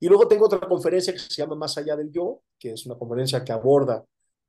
[0.00, 2.96] Y luego tengo otra conferencia que se llama Más allá del yo, que es una
[2.96, 4.04] conferencia que aborda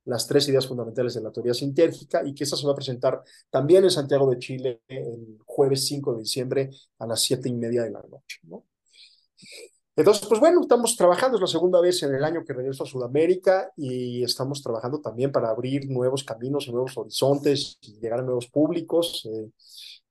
[0.06, 3.22] las tres ideas fundamentales de la teoría sintérgica y que esa se va a presentar
[3.50, 7.82] también en Santiago de Chile el jueves 5 de diciembre a las 7 y media
[7.82, 8.64] de la noche, ¿no?
[9.96, 12.86] Entonces, pues bueno, estamos trabajando, es la segunda vez en el año que regreso a
[12.86, 18.22] Sudamérica y estamos trabajando también para abrir nuevos caminos y nuevos horizontes y llegar a
[18.22, 19.24] nuevos públicos.
[19.32, 19.50] Eh,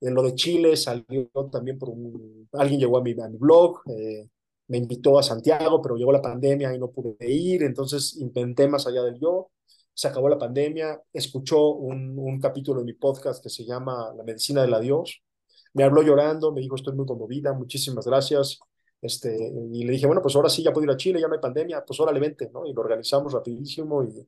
[0.03, 3.81] en lo de Chile salió también por un, alguien llegó a mi, a mi blog,
[3.89, 4.29] eh,
[4.67, 8.87] me invitó a Santiago, pero llegó la pandemia y no pude ir, entonces intenté más
[8.87, 9.51] allá del yo,
[9.93, 14.23] se acabó la pandemia, escuchó un, un capítulo de mi podcast que se llama La
[14.23, 15.21] medicina del adiós,
[15.73, 18.59] me habló llorando, me dijo estoy muy conmovida, muchísimas gracias,
[19.01, 19.35] este,
[19.71, 21.41] y le dije, bueno, pues ahora sí ya puedo ir a Chile, ya no hay
[21.41, 22.65] pandemia, pues órale, vente, ¿no?
[22.65, 24.27] Y lo organizamos rapidísimo y,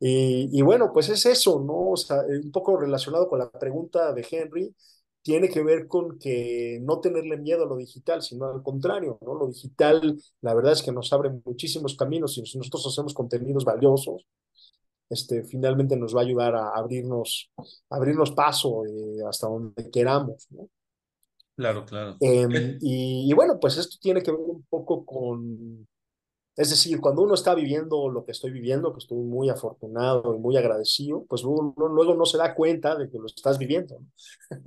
[0.00, 1.90] y, y bueno, pues es eso, ¿no?
[1.92, 4.74] O sea, un poco relacionado con la pregunta de Henry,
[5.22, 9.34] tiene que ver con que no tenerle miedo a lo digital, sino al contrario, ¿no?
[9.34, 13.64] Lo digital, la verdad es que nos abre muchísimos caminos y si nosotros hacemos contenidos
[13.64, 14.26] valiosos,
[15.08, 17.50] este, finalmente nos va a ayudar a abrirnos,
[17.90, 20.68] abrirnos paso eh, hasta donde queramos, ¿no?
[21.54, 22.16] Claro, claro.
[22.18, 25.86] Eh, y, y, bueno, pues esto tiene que ver un poco con,
[26.54, 30.38] es decir, cuando uno está viviendo lo que estoy viviendo, que estoy muy afortunado y
[30.38, 33.98] muy agradecido, pues luego, luego no se da cuenta de que lo estás viviendo.
[34.50, 34.58] ¿no?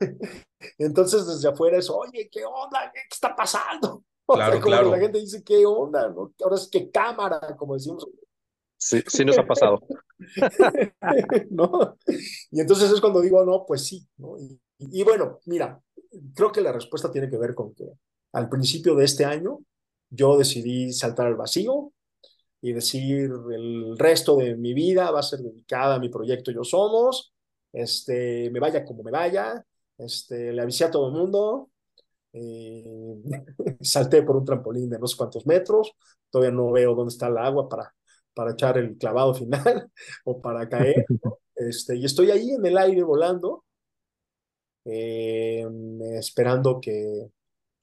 [0.78, 2.90] Entonces desde afuera es, oye, ¿qué onda?
[2.92, 4.04] ¿Qué está pasando?
[4.26, 4.86] O claro, sea, como claro.
[4.86, 6.08] que la gente dice, ¿qué onda?
[6.08, 6.32] ¿no?
[6.42, 8.08] Ahora es que cámara, como decimos.
[8.78, 9.82] Sí, sí nos ha pasado.
[11.50, 11.98] ¿No?
[12.50, 14.08] Y entonces es cuando digo, no, pues sí.
[14.16, 14.38] ¿no?
[14.38, 15.78] Y, y, bueno, mira,
[16.34, 17.84] creo que la respuesta tiene que ver con que
[18.32, 19.58] al principio de este año
[20.14, 21.92] yo decidí saltar al vacío
[22.60, 26.64] y decir el resto de mi vida va a ser dedicada a mi proyecto Yo
[26.64, 27.34] Somos,
[27.72, 29.64] este, me vaya como me vaya,
[29.98, 31.70] este, le avisé a todo el mundo,
[32.32, 33.16] eh,
[33.82, 35.92] salté por un trampolín de no sé cuántos metros,
[36.30, 37.94] todavía no veo dónde está el agua para,
[38.32, 39.90] para echar el clavado final
[40.24, 41.04] o para caer,
[41.54, 43.64] este, y estoy ahí en el aire volando,
[44.86, 45.66] eh,
[46.18, 47.28] esperando que,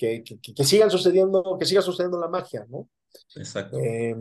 [0.02, 2.90] que, que, que, sigan sucediendo, que siga sucediendo la magia, ¿no?
[3.36, 3.78] Exacto.
[3.78, 4.16] Eh,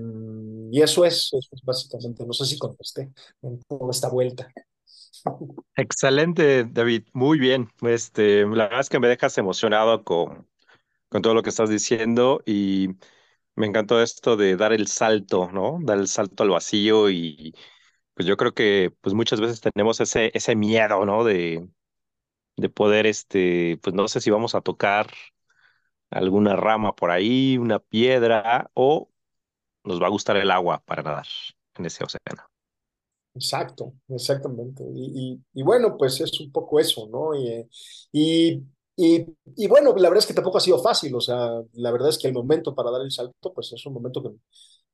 [0.70, 4.52] y eso es, eso es básicamente, no sé si contesté en toda esta vuelta.
[5.76, 7.70] Excelente, David, muy bien.
[7.80, 10.46] Este, la verdad es que me dejas emocionado con,
[11.08, 12.90] con todo lo que estás diciendo y
[13.54, 15.78] me encantó esto de dar el salto, ¿no?
[15.82, 17.54] Dar el salto al vacío y
[18.12, 21.24] pues yo creo que pues muchas veces tenemos ese, ese miedo, ¿no?
[21.24, 21.66] De,
[22.56, 25.10] de poder, este, pues no sé si vamos a tocar
[26.10, 29.08] alguna rama por ahí, una piedra o
[29.84, 31.26] nos va a gustar el agua para nadar
[31.76, 32.42] en ese océano.
[33.34, 34.84] Exacto, exactamente.
[34.92, 37.34] Y, bueno, pues es un poco eso, ¿no?
[37.34, 37.68] Y,
[38.12, 39.24] y,
[39.56, 42.18] y, bueno, la verdad es que tampoco ha sido fácil, o sea, la verdad es
[42.18, 44.30] que el momento para dar el salto, pues es un momento que,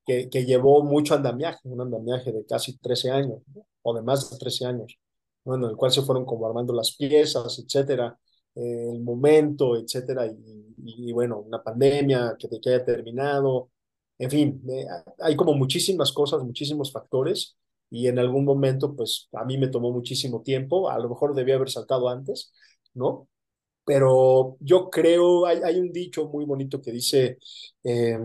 [0.05, 3.40] que, que, llevó mucho andamiaje, un andamiaje de casi 13 años,
[3.83, 4.98] o de más de 13 años,
[5.44, 5.55] ¿no?
[5.57, 8.18] en el cual se fueron como armando las piezas, etcétera,
[8.57, 13.71] eh, el momento, etcétera, y, y, bueno, una pandemia que, que haya terminado,
[14.19, 14.87] en fin, eh,
[15.21, 17.57] hay como muchísimas cosas, muchísimos factores,
[17.90, 21.57] y en algún momento, pues a mí me tomó muchísimo tiempo, a lo mejor debía
[21.57, 22.53] haber saltado antes,
[22.95, 23.29] ¿no?
[23.85, 27.38] Pero yo creo, hay, hay un dicho muy bonito que dice,
[27.85, 28.19] eh,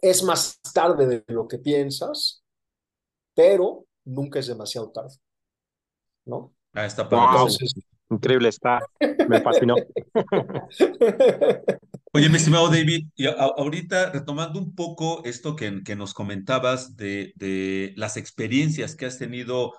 [0.00, 2.42] es más tarde de lo que piensas,
[3.34, 5.16] pero nunca es demasiado tarde.
[6.24, 6.54] ¿No?
[6.72, 7.48] Ah, está wow.
[8.10, 8.80] Increíble está.
[9.28, 9.76] Me fascinó.
[12.12, 16.96] Oye, mi estimado David, y a, ahorita retomando un poco esto que, que nos comentabas
[16.96, 19.72] de, de, las experiencias que has tenido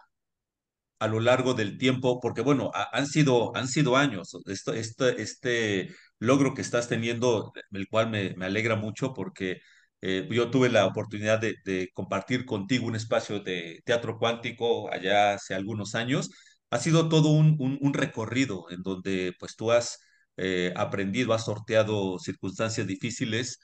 [1.00, 5.22] a lo largo del tiempo, porque bueno, a, han, sido, han sido años, esto, este,
[5.22, 5.90] este
[6.20, 9.60] logro que estás teniendo, el cual me, me alegra mucho porque
[10.02, 15.34] eh, yo tuve la oportunidad de, de, compartir contigo un espacio de teatro cuántico allá
[15.34, 16.30] hace algunos años.
[16.72, 20.00] Ha sido todo un, recorrido en donde pues tú has
[20.38, 23.60] eh, aprendido, has sorteado circunstancias difíciles,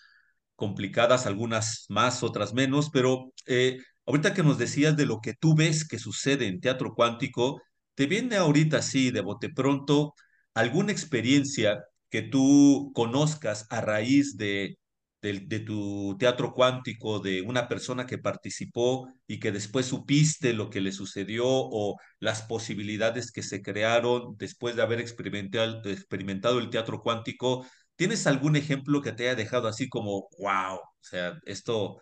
[0.56, 5.56] complicadas, algunas más, otras menos, pero eh, ahorita que nos decías de lo que tú
[5.56, 7.62] ves que sucede en teatro cuántico,
[7.96, 10.13] ¿te viene ahorita sí, de bote pronto,
[10.54, 14.78] alguna experiencia que tú conozcas a raíz de
[15.21, 20.69] de, de, tu teatro cuántico, de una persona que participó y que después supiste lo
[20.69, 26.69] que le sucedió o las posibilidades que se crearon después de haber experimentado, experimentado el
[26.69, 27.65] teatro cuántico.
[27.95, 31.99] ¿Tienes algún ejemplo que te haya dejado así como, wow, o sea, esto,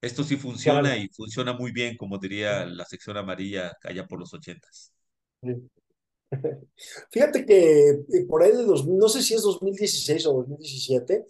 [0.00, 1.00] esto sí funciona claro.
[1.00, 4.92] y funciona muy bien, como diría la sección amarilla allá por los ochentas?
[7.10, 11.24] Fíjate que por ahí de dos, no sé si es 2016 o 2017,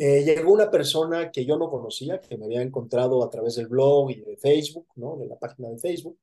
[0.00, 3.66] eh, llegó una persona que yo no conocía, que me había encontrado a través del
[3.66, 5.16] blog y de Facebook, ¿no?
[5.16, 6.18] De la página de Facebook.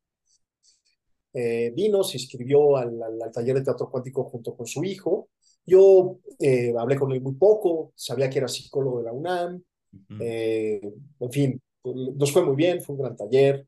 [1.33, 5.29] Eh, vino, se inscribió al, al, al, taller de teatro cuántico junto con su hijo.
[5.65, 9.55] Yo eh, hablé con él muy poco, sabía que era psicólogo de la UNAM.
[9.55, 10.93] Uh -huh.
[11.19, 13.67] en fin, nos fue muy bien, fue un gran taller.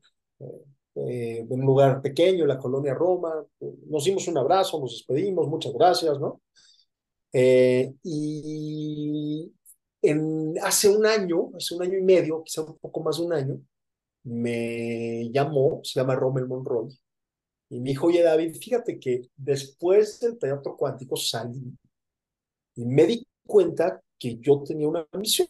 [0.98, 3.44] en un lugar pequeño, en la colonia Roma.
[3.88, 6.40] Nos dimos un abrazo, nos despedimos, muchas gracias, ¿no?
[8.02, 9.52] y
[10.10, 13.32] en, hace un año, hace un año y medio, quizá un poco más de un
[13.32, 13.60] año,
[14.24, 16.88] me llamó, se llama Rommel Monroy,
[17.68, 21.76] y me dijo, oye David, fíjate que después del teatro cuántico salí
[22.76, 25.48] y me di cuenta que yo tenía una misión.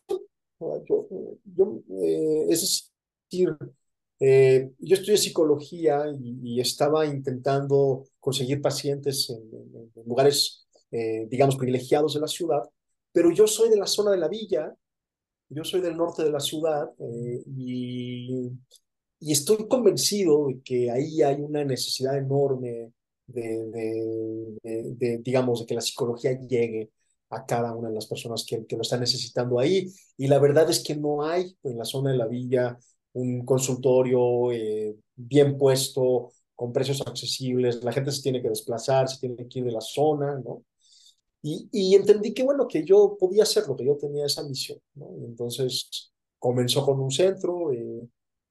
[0.58, 1.06] Yo,
[1.44, 2.88] yo eh, es
[3.30, 3.56] decir,
[4.18, 11.56] eh, yo estudié psicología y, y, estaba intentando conseguir pacientes en, en, lugares, eh, digamos,
[11.56, 12.62] privilegiados de la ciudad,
[13.16, 14.76] pero yo soy de la zona de la villa,
[15.48, 18.50] yo soy del norte de la ciudad eh, y,
[19.20, 22.92] estoy convencido de que ahí hay una necesidad enorme
[23.26, 24.52] de,
[25.22, 26.90] digamos, de que la psicología llegue
[27.30, 29.90] a cada una de las personas que, que lo están necesitando ahí.
[30.18, 32.78] Y la verdad es que no hay en la zona de la villa
[33.14, 39.20] un consultorio eh, bien puesto, con precios accesibles, la gente se tiene que desplazar, se
[39.20, 40.64] tiene que ir de la zona, ¿no?
[41.48, 45.16] Y, y, entendí que, bueno, que yo podía hacerlo, que yo tenía esa misión, ¿no?
[45.16, 48.08] Y entonces comenzó con un centro, eh,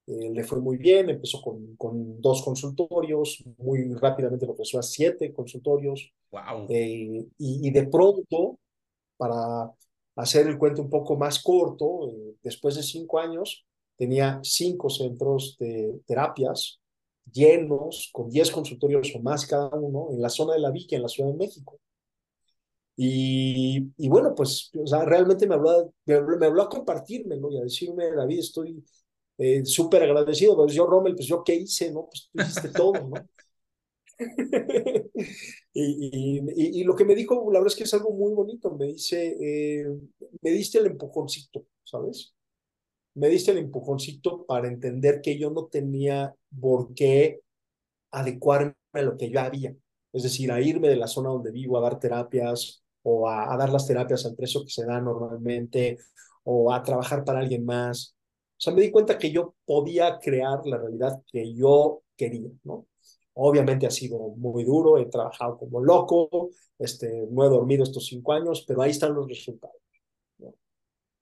[0.08, 4.84] eh, le fue muy bien, empezó con, con, dos consultorios, muy rápidamente lo empezó a
[4.84, 6.14] siete consultorios.
[6.32, 6.68] Wow.
[6.70, 8.60] Eh, y, y, de pronto,
[9.18, 9.74] para
[10.16, 13.66] hacer el cuento un poco más corto, eh, después de cinco años,
[13.98, 16.80] tenía cinco centros de terapias
[17.30, 21.04] llenos, con diez consultorios o más cada uno, en la zona de la Villa, en
[21.04, 21.80] la Ciudad de México.
[22.98, 27.52] Y, y, bueno, pues, o sea, realmente me habló, me habló, me habló a compartírmelo
[27.52, 28.84] y a decirme, David, estoy
[29.38, 30.56] eh, súper agradecido.
[30.56, 32.08] Pues yo, Rommel, pues yo qué hice, ¿no?
[32.08, 33.14] Pues tú hiciste todo, ¿no?
[35.74, 38.72] y, y, lo que me dijo, la verdad es que es algo muy bonito.
[38.76, 39.86] Me dice, eh,
[40.42, 42.34] me diste el empujoncito, ¿sabes?
[43.16, 47.42] Me diste el empujoncito para entender que yo no tenía por qué
[48.12, 49.76] adecuarme a lo que ya había.
[50.14, 53.58] Es decir, a irme de la zona donde vivo a dar terapias, o a, a,
[53.58, 55.98] dar las terapias al precio que se da normalmente,
[56.44, 58.16] o a trabajar para alguien más.
[58.58, 62.88] O sea, me di cuenta que yo podía crear la realidad que yo quería, ¿no?
[63.34, 68.32] Obviamente ha sido muy duro, he trabajado como loco, este, no he dormido estos cinco
[68.34, 69.76] años, pero ahí están los resultados.
[70.38, 70.54] ¿no?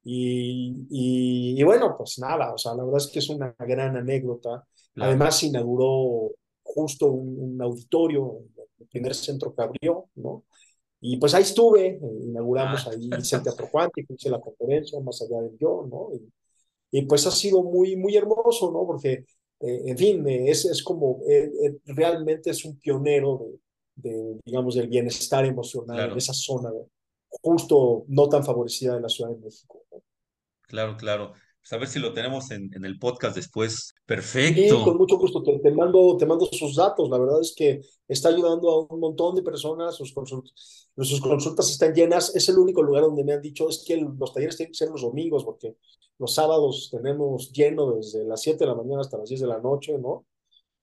[0.03, 3.97] Y, y, y, bueno, pues nada, o sea, la verdad es que es una gran
[3.97, 4.63] anécdota.
[4.93, 5.09] Claro.
[5.09, 8.41] Además, se inauguró justo un, un auditorio,
[8.79, 10.43] el primer centro que abrió, ¿no?
[11.05, 12.91] Y pues ahí estuve, eh, inauguramos ah.
[12.91, 16.09] ahí, el teatro cuántico, hice la conferencia, más allá del yo, ¿no?
[16.15, 18.85] Y, y pues ha sido muy, muy hermoso, ¿no?
[18.87, 19.25] Porque,
[19.59, 21.19] eh, en fin, es, es como,
[21.85, 23.45] realmente es un pionero
[23.95, 26.71] de, de, digamos, del bienestar emocional en esa zona,
[27.27, 29.83] justo no tan favorecida de la Ciudad de México.
[30.61, 31.33] Claro, claro.
[31.63, 33.95] Pues a ver si lo tenemos en, en el podcast después.
[34.05, 34.79] Perfecto.
[34.79, 35.41] Sí, con mucho gusto.
[35.41, 37.09] Te, mando, te mando sus datos.
[37.09, 39.95] La verdad es que está ayudando a un montón de personas.
[39.95, 42.35] Sus consultas, sus consultas están llenas.
[42.35, 44.89] Es el único lugar donde me han dicho es que los talleres tienen que ser
[44.89, 45.77] los domingos, porque
[46.19, 49.59] los sábados tenemos lleno desde las 7 de la mañana hasta las 10 de la
[49.59, 50.25] noche, ¿no?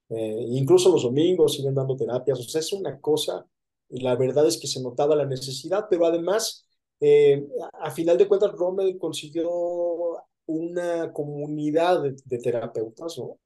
[0.08, 2.40] Eh, incluso los domingos siguen dando terapias.
[2.40, 3.44] O sea, es una cosa.
[3.90, 6.66] Y la verdad es que se notaba la necesidad, pero además,
[7.00, 9.89] eh, a final de cuentas, Rommel consiguió
[10.50, 13.38] una comunidad de, terapeutas, ¿no?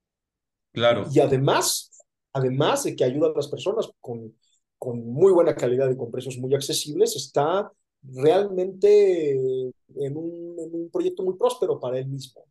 [0.73, 1.07] Claro.
[1.12, 1.90] Y además,
[2.33, 4.35] además de que ayuda a las personas con,
[4.79, 7.71] con muy buena calidad y con precios muy accesibles, está
[8.03, 12.43] realmente en un, en un proyecto muy próspero para él mismo.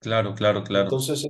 [0.00, 0.84] Claro, claro, claro.
[0.84, 1.28] Entonces,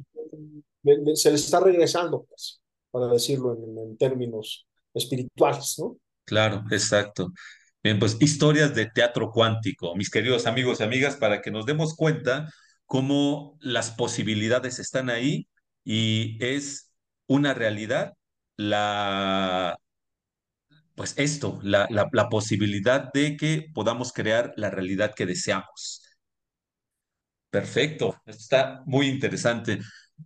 [1.15, 2.61] se le está regresando, pues,
[2.91, 5.97] para decirlo en, en términos espirituales, ¿no?
[6.25, 7.33] Claro, exacto.
[7.83, 11.95] Bien, pues historias de teatro cuántico, mis queridos amigos y amigas, para que nos demos
[11.95, 12.49] cuenta
[12.89, 15.49] cómo las posibilidades están ahí
[15.85, 16.93] y es
[17.29, 18.15] una realidad
[18.57, 19.79] la,
[20.97, 26.03] pues esto, la, la, posibilidad de que podamos crear la realidad que deseamos.
[27.51, 29.81] Perfecto, está muy interesante.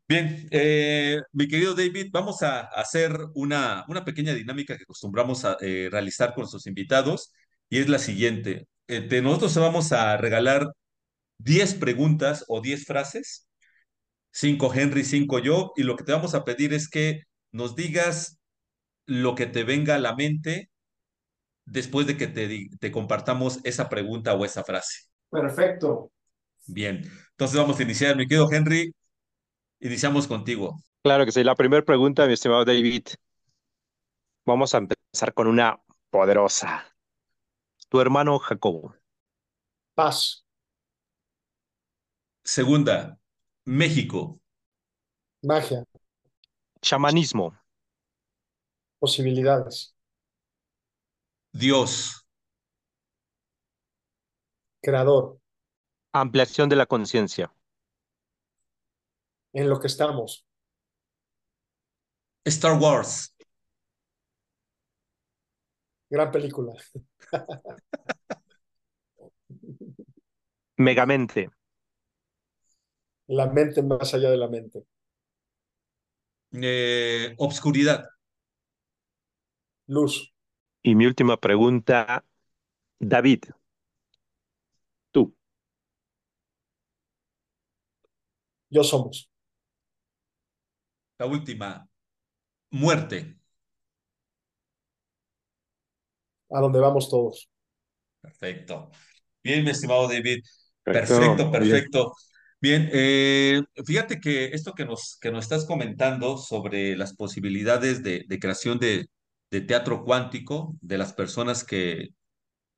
[0.08, 5.56] Bien, eh, mi querido David, vamos a hacer una, una pequeña dinámica que acostumbramos a
[5.60, 7.32] eh, realizar con nuestros invitados
[7.68, 8.68] y es la siguiente.
[8.88, 10.68] Eh, nosotros vamos a regalar
[11.42, 13.48] 10 preguntas o 10 frases,
[14.32, 18.40] 5 Henry, 5 yo, y lo que te vamos a pedir es que nos digas
[19.06, 20.70] lo que te venga a la mente
[21.64, 25.08] después de que te, te compartamos esa pregunta o esa frase.
[25.30, 26.12] Perfecto.
[26.66, 27.02] Bien,
[27.32, 28.94] entonces vamos a iniciar, mi querido Henry,
[29.80, 30.82] iniciamos contigo.
[31.02, 33.04] Claro que sí, la primera pregunta, mi estimado David.
[34.46, 36.84] Vamos a empezar con una poderosa.
[37.88, 38.96] Tu hermano Jacobo.
[39.94, 40.41] Paz.
[42.44, 43.18] Segunda,
[43.64, 44.40] México.
[45.42, 45.84] Magia.
[46.80, 47.56] Chamanismo.
[48.98, 49.94] Posibilidades.
[51.52, 52.26] Dios.
[54.80, 55.38] Creador.
[56.12, 57.52] Ampliación de la conciencia.
[59.52, 60.44] En lo que estamos.
[62.44, 63.34] Star Wars.
[66.10, 66.74] Gran película.
[70.76, 71.50] Megamente.
[73.32, 74.84] La mente más allá de la mente.
[76.52, 78.04] Eh, obscuridad.
[79.86, 80.34] Luz.
[80.82, 82.26] Y mi última pregunta,
[82.98, 83.44] David,
[85.10, 85.34] tú.
[88.68, 89.30] Yo somos.
[91.18, 91.88] La última,
[92.70, 93.38] muerte.
[96.50, 97.48] A donde vamos todos.
[98.20, 98.90] Perfecto.
[99.42, 100.44] Bien, mi estimado David.
[100.82, 102.12] Perfecto, perfecto.
[102.62, 108.24] Bien, eh, fíjate que esto que nos, que nos estás comentando sobre las posibilidades de,
[108.28, 109.08] de creación de,
[109.50, 112.10] de, teatro cuántico, de las personas que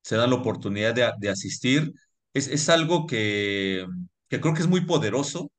[0.03, 1.93] se dan la oportunidad de, de asistir,
[2.35, 3.87] es, es algo que,
[4.29, 5.51] que creo que es muy poderoso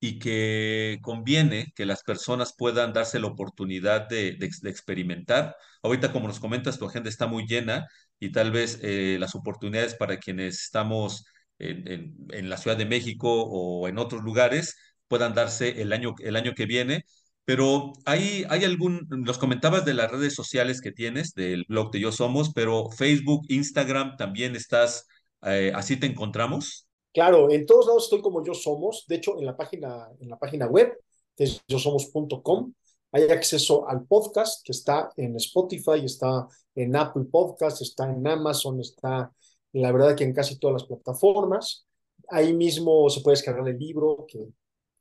[0.00, 5.56] y que conviene que las personas puedan darse la oportunidad de, de, experimentar.
[5.82, 7.86] Ahorita, como nos comentas, tu agenda está muy llena
[8.20, 11.24] y tal vez eh, las oportunidades para quienes estamos
[11.58, 14.76] en, en, la Ciudad de México o en otros lugares
[15.08, 17.04] puedan darse el año, el año que viene.
[17.44, 22.00] Pero hay, hay algún, nos comentabas de las redes sociales que tienes, del blog de
[22.00, 25.06] Yo Somos, pero Facebook, Instagram, también estás,
[25.42, 26.86] eh, así te encontramos.
[27.14, 29.06] Claro, en todos lados estoy como Yo Somos.
[29.08, 30.92] De hecho, en la página, en la página web,
[31.34, 32.74] que es yosomos.com,
[33.12, 38.78] hay acceso al podcast que está en Spotify, está en Apple Podcast, está en Amazon,
[38.80, 39.32] está
[39.80, 41.86] la verdad que en casi todas las plataformas.
[42.30, 44.38] Ahí mismo se puede descargar el libro, que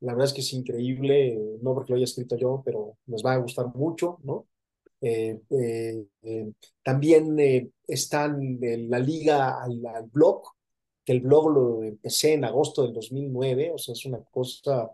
[0.01, 3.33] la verdad es que es increíble, no porque lo haya escrito yo, pero les va
[3.33, 4.47] a gustar mucho, ¿no?
[5.01, 6.51] Eh, eh, eh,
[6.83, 7.37] también
[7.87, 10.43] están en la liga al, blog,
[11.03, 14.91] que el blog lo empecé en agosto del 2009, o sea, es una cosa,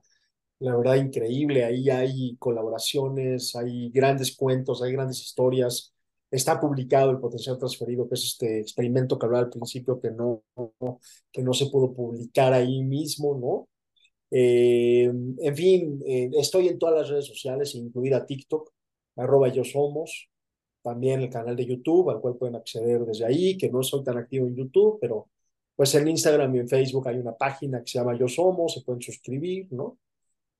[0.60, 1.66] la verdad, increíble.
[1.66, 5.93] Ahí hay colaboraciones, hay grandes cuentos, hay grandes historias,
[6.34, 10.44] está publicado el potencial transferido, que es este experimento que hablaba al principio, que no,
[11.32, 13.70] que no se pudo publicar ahí mismo, ¿no?
[14.32, 18.72] Eh, en fin, eh, estoy en todas las redes sociales, incluida TikTok,
[19.18, 20.30] arroba yo somos,
[20.82, 24.18] también el canal de YouTube, al cual pueden acceder desde ahí, que no soy tan
[24.18, 25.30] activo en YouTube, pero
[25.76, 28.82] pues en Instagram y en Facebook hay una página que se llama Yo Somos, se
[28.82, 30.00] pueden suscribir, ¿no?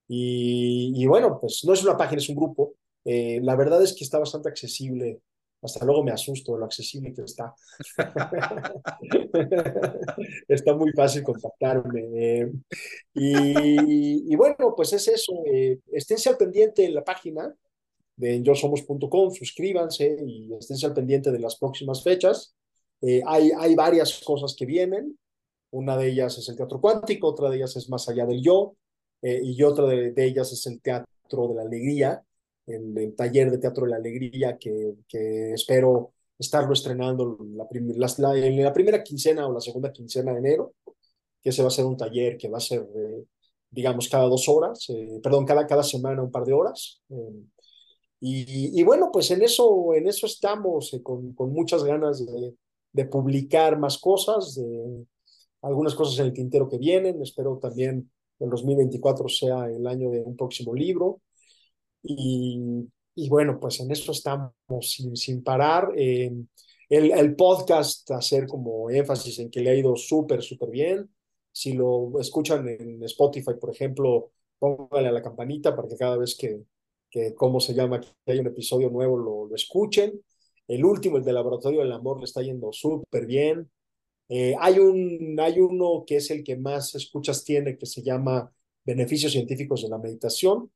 [0.08, 2.76] Y, y bueno, pues no es una página, es un grupo.
[3.06, 5.22] Eh, la verdad es que está bastante accesible.
[5.64, 7.54] Hasta luego me asusto de lo accesible que está.
[10.48, 12.02] está muy fácil contactarme.
[12.16, 12.52] Eh,
[13.14, 15.34] y, bueno, pues es eso.
[15.46, 17.54] Eh, esténse al pendiente en la página
[18.16, 22.56] de yosomos.com, suscríbanse y esténse al pendiente de las próximas fechas.
[23.02, 25.18] Eh, hay, hay varias cosas que vienen.
[25.72, 28.76] Una de ellas es el teatro cuántico, otra de ellas es más allá del yo,
[29.24, 32.24] eh, y otra de, ellas es el teatro de la alegría,
[32.68, 37.68] el, el taller de teatro de la alegría que, que espero estarlo estrenando la,
[38.18, 40.74] la, en la primera quincena o la segunda quincena de enero,
[41.42, 43.26] que ese va a ser un taller que va a ser, eh,
[43.70, 47.02] digamos, cada dos horas, eh, perdón, cada, cada semana un par de horas.
[47.10, 47.44] Eh,
[48.20, 52.56] y, y, bueno, pues en eso, en eso estamos, con, con muchas ganas de,
[52.94, 55.06] de publicar más cosas, de
[55.62, 57.22] algunas cosas en el tintero que vienen.
[57.22, 58.10] Espero también
[58.40, 61.22] el 2024 sea el año de un próximo libro.
[62.04, 64.52] Y, y bueno, pues en eso estamos
[64.82, 65.92] sin, sin parar.
[65.96, 66.48] El,
[66.90, 71.10] el, podcast, hacer como énfasis en que le ha ido súper, súper bien.
[71.52, 76.36] Si lo escuchan en Spotify, por ejemplo, pónganle a la campanita para que cada vez
[76.38, 76.62] que,
[77.10, 78.00] que ¿cómo se llama?
[78.02, 80.22] Que hay un episodio nuevo, lo, lo escuchen.
[80.68, 83.70] El último, el de Laboratorio del Amor, le está yendo súper bien.
[84.30, 88.52] Eh, hay, un, hay uno que es el que más escuchas tiene, que se llama
[88.86, 90.72] Beneficios Científicos de la Meditación,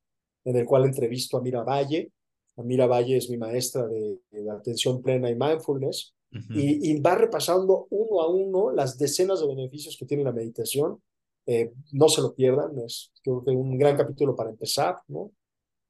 [0.48, 2.12] en el cual entrevisto a Mira Valle.
[2.56, 6.14] A Mira Valle es mi maestra de, de atención plena y mindfulness.
[6.32, 6.56] Uh -huh.
[6.56, 11.02] y, y, va repasando uno a uno las decenas de beneficios que tiene la meditación.
[11.45, 15.32] Eh, no se lo pierdan, es creo que un gran capítulo para empezar, ¿no?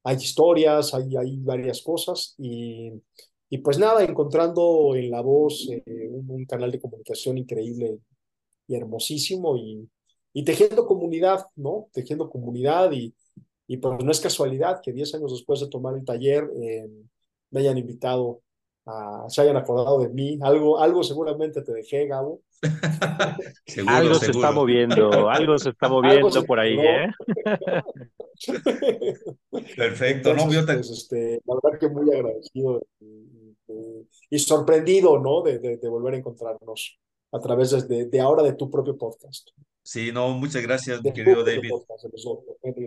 [0.04, 2.92] Hay historias, hay, hay varias cosas y
[3.50, 8.00] y pues nada, encontrando en La Voz eh, un, un, canal de comunicación increíble
[8.68, 9.90] y hermosísimo y,
[10.34, 11.88] y, tejiendo comunidad, ¿no?
[11.94, 13.14] Tejiendo comunidad y,
[13.68, 16.88] y pues no es casualidad que 10 años después de tomar el taller eh,
[17.52, 18.42] me hayan invitado,
[18.86, 20.40] a, se hayan acordado de mí.
[20.42, 22.42] Algo, algo seguramente te dejé, Gabo.
[23.66, 24.20] seguro, algo seguro.
[24.20, 27.12] se está moviendo, algo se está moviendo se por ahí, ¿eh?
[29.76, 30.74] Perfecto, Entonces, no, yo te...
[30.76, 35.42] pues, este, la verdad que muy agradecido y, y, y sorprendido, ¿no?
[35.42, 37.00] De, de, de, volver a encontrarnos
[37.32, 39.50] a través de, de, ahora de tu propio podcast.
[39.84, 41.72] Sí, no, muchas gracias, mi querido David.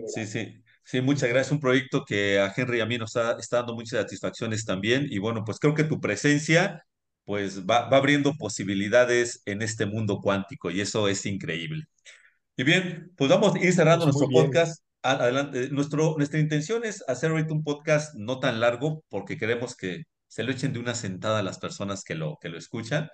[0.07, 1.51] Sí, sí, sí, muchas gracias.
[1.51, 5.07] Un proyecto que a Henry y a mí nos está, está dando muchas satisfacciones también.
[5.09, 6.85] Y bueno, pues creo que tu presencia
[7.25, 11.85] pues va, va abriendo posibilidades en este mundo cuántico y eso es increíble.
[12.57, 14.83] Y bien, pues vamos a ir cerrando pues nuestro podcast.
[15.03, 15.69] Adelante.
[15.71, 20.43] Nuestro, nuestra intención es hacer ahorita un podcast no tan largo porque queremos que se
[20.43, 23.09] lo echen de una sentada a las personas que lo, que lo escuchan.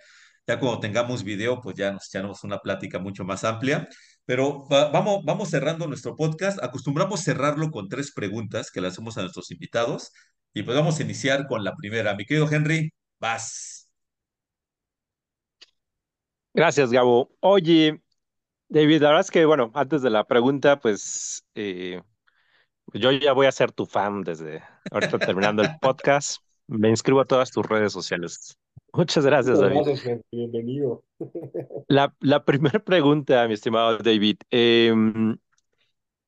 [0.48, 3.89] Ya cuando tengamos video, pues ya nos echamos una plática mucho más amplia.
[4.26, 6.64] Pero va, vamos, vamos cerrando nuestro podcast.
[6.64, 10.12] Acostumbramos cerrarlo con tres preguntas que le hacemos a nuestros invitados.
[10.54, 12.16] Y pues vamos a iniciar con la primera.
[12.16, 13.89] Mi querido Henry, vas.
[16.54, 17.30] Gracias, Gabo.
[17.41, 18.02] Oye,
[18.70, 22.02] David, la verdad es que, bueno, antes de la pregunta, pues eh,
[22.93, 26.41] yo ya voy a ser tu fan desde ahorita terminando el podcast.
[26.68, 28.58] Me inscribo a todas tus redes sociales.
[28.94, 29.76] Muchas gracias, David.
[29.84, 31.04] Gracias, bienvenido.
[31.90, 34.38] La, la primera pregunta, mi estimado David.
[34.52, 34.94] Eh,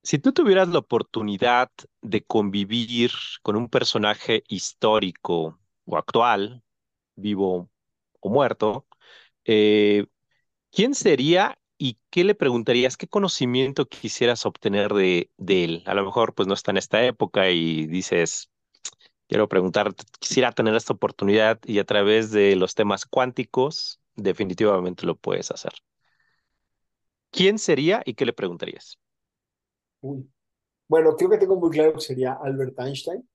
[0.04, 6.64] si tú tuvieras la oportunidad de convivir con un personaje histórico o actual,
[7.16, 7.70] vivo
[8.22, 8.88] o muerto,
[9.46, 10.08] eh,
[10.72, 12.98] ¿quién sería y qué le preguntarías?
[12.98, 15.84] ¿Qué conocimiento quisieras obtener de, de él?
[15.88, 18.52] A lo mejor pues no está en esta época y dices,
[19.30, 25.16] quiero preguntar, quisiera tener esta oportunidad y a través de los temas cuánticos, definitivamente lo
[25.16, 25.72] puedes hacer.
[27.30, 28.98] ¿Quién sería y qué le preguntarías?
[30.02, 30.28] Uy.
[30.88, 33.30] Bueno, creo que tengo muy claro que sería Albert Einstein.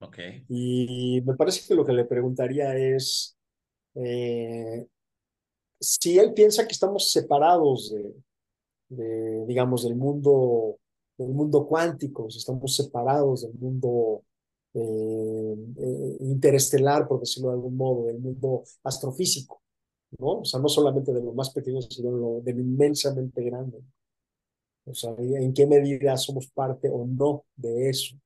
[0.00, 0.18] Ok.
[0.50, 3.34] Y me parece que lo que le preguntaría es
[3.94, 4.86] eh,
[5.80, 8.14] si él piensa que estamos separados de,
[8.90, 10.76] de, digamos, del mundo,
[11.16, 14.24] del mundo cuántico, si estamos separados del mundo
[14.74, 19.62] eh, eh, interestelar, por decirlo de algún modo, del mundo astrofísico,
[20.18, 20.40] ¿no?
[20.40, 23.82] O sea, no solamente de lo más pequeño, sino de lo, de lo inmensamente grande.
[24.84, 28.16] O sea, ¿en qué medida somos parte o no de eso?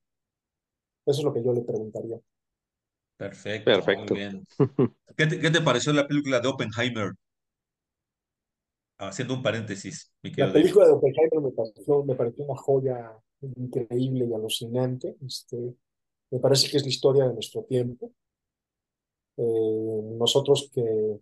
[1.04, 2.18] Eso es lo que yo le preguntaría.
[3.16, 3.64] Perfecto.
[3.64, 4.14] Perfecto.
[4.14, 4.46] Muy bien.
[5.16, 7.12] ¿Qué, te, ¿Qué, te, pareció la película de Oppenheimer?
[8.98, 10.12] Haciendo un paréntesis.
[10.22, 15.16] la película de Oppenheimer me pareció, me pareció una joya increíble y alucinante.
[15.24, 15.74] Este,
[16.30, 18.12] me parece que es la historia de nuestro tiempo.
[19.36, 21.20] Eh, nosotros que,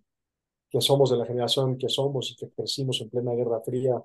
[0.70, 4.02] que somos de la generación que somos y que crecimos en plena Guerra Fría,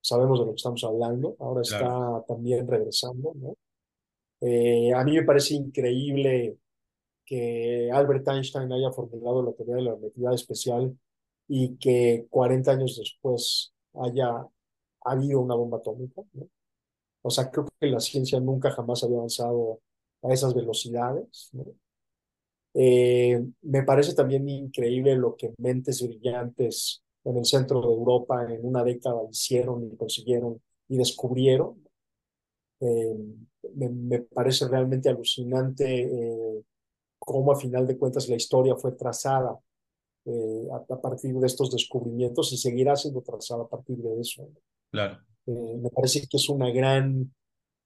[0.00, 1.36] sabemos de lo que estamos hablando.
[1.40, 3.56] Ahora está también regresando, ¿no?
[4.40, 6.58] Eh, a mí me parece increíble
[7.24, 10.98] que Albert Einstein haya formulado la teoría de la relatividad especial
[11.48, 14.46] y que 40 años después haya
[15.02, 16.22] habido una bomba atómica.
[16.34, 16.48] ¿no?
[17.22, 19.80] O sea, creo que la ciencia nunca jamás había avanzado
[20.24, 21.50] a esas velocidades.
[21.52, 21.64] ¿no?
[22.74, 28.66] Eh, me parece también increíble lo que mentes brillantes en el centro de Europa en
[28.66, 31.82] una década hicieron y consiguieron y descubrieron.
[32.80, 33.16] Eh,
[33.76, 36.62] me, parece realmente alucinante eh,
[37.18, 39.58] cómo a final de cuentas la historia fue trazada
[40.26, 44.48] eh, a, partir de estos descubrimientos y seguirá siendo trazada a partir de eso.
[44.90, 45.18] Claro.
[45.46, 47.32] me parece que es una gran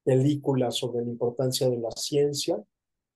[0.09, 2.59] película sobre la importancia de la ciencia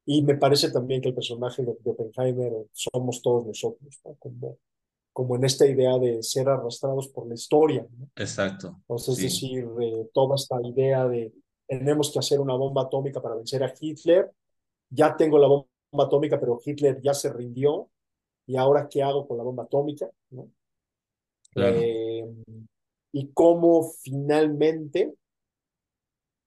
[0.05, 4.59] y me parece también que el personaje de, Oppenheimer somos todos nosotros, como,
[5.11, 7.87] como en esta idea de ser arrastrados por la historia.
[8.15, 8.77] Exacto.
[8.81, 9.67] Entonces, es decir,
[10.13, 11.33] toda esta idea de
[11.67, 14.31] tenemos que hacer una bomba atómica para vencer a Hitler,
[14.91, 17.89] ya tengo la bomba atómica, pero Hitler ya se rindió,
[18.47, 20.51] y ahora qué hago con la bomba atómica, ¿no?
[21.55, 22.27] Eh,
[23.13, 25.15] y cómo finalmente,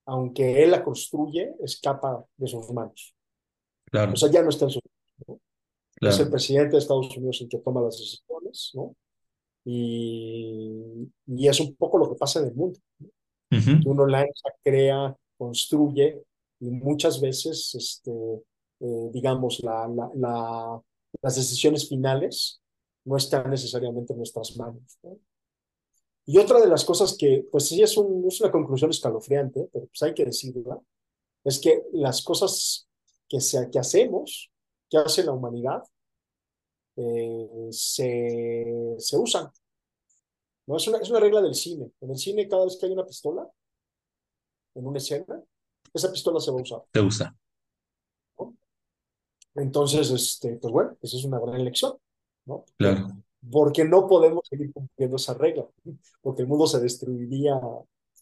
[0.05, 3.15] aunque él la construye, escapa de sus manos.
[3.85, 4.13] Claro.
[4.13, 4.81] O sea, ya no está en sus
[5.27, 5.41] manos.
[6.01, 8.95] Es el presidente de Estados Unidos el que toma las decisiones, ¿no?
[9.63, 12.79] Y, y es un poco lo que pasa en el mundo.
[13.85, 16.21] Uno lanza, crea, construye
[16.59, 20.81] y muchas veces, este, eh, digamos, la, la,
[21.21, 22.61] las decisiones finales
[23.05, 24.99] no están necesariamente en nuestras manos.
[26.25, 29.85] Y otra de las cosas que, pues sí, es, un, es una conclusión escalofriante, pero
[29.85, 30.79] pues hay que decirla,
[31.43, 32.87] es que las cosas
[33.29, 34.51] que, se, que hacemos,
[34.89, 35.83] que hace la humanidad,
[36.95, 39.51] eh, se, se usan.
[40.65, 40.77] ¿no?
[40.77, 41.91] Es, una, es una regla del cine.
[42.01, 43.47] En el cine, cada vez que hay una pistola
[44.73, 45.41] en una escena,
[45.93, 46.83] esa pistola se va a usar.
[46.91, 47.35] Se usa.
[49.55, 51.97] Entonces, este, pues bueno, esa es una gran lección,
[52.45, 52.65] ¿no?
[52.77, 53.07] Claro.
[53.51, 55.65] Porque no podemos seguir cumpliendo esa regla,
[56.21, 57.59] porque el mundo se destruiría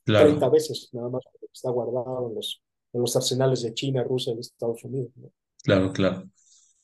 [0.04, 2.62] 30 veces, nada más porque está guardado en los,
[2.92, 5.12] en los arsenales de China, Rusia y Estados Unidos.
[5.16, 5.32] ¿no?
[5.64, 6.24] Claro, claro.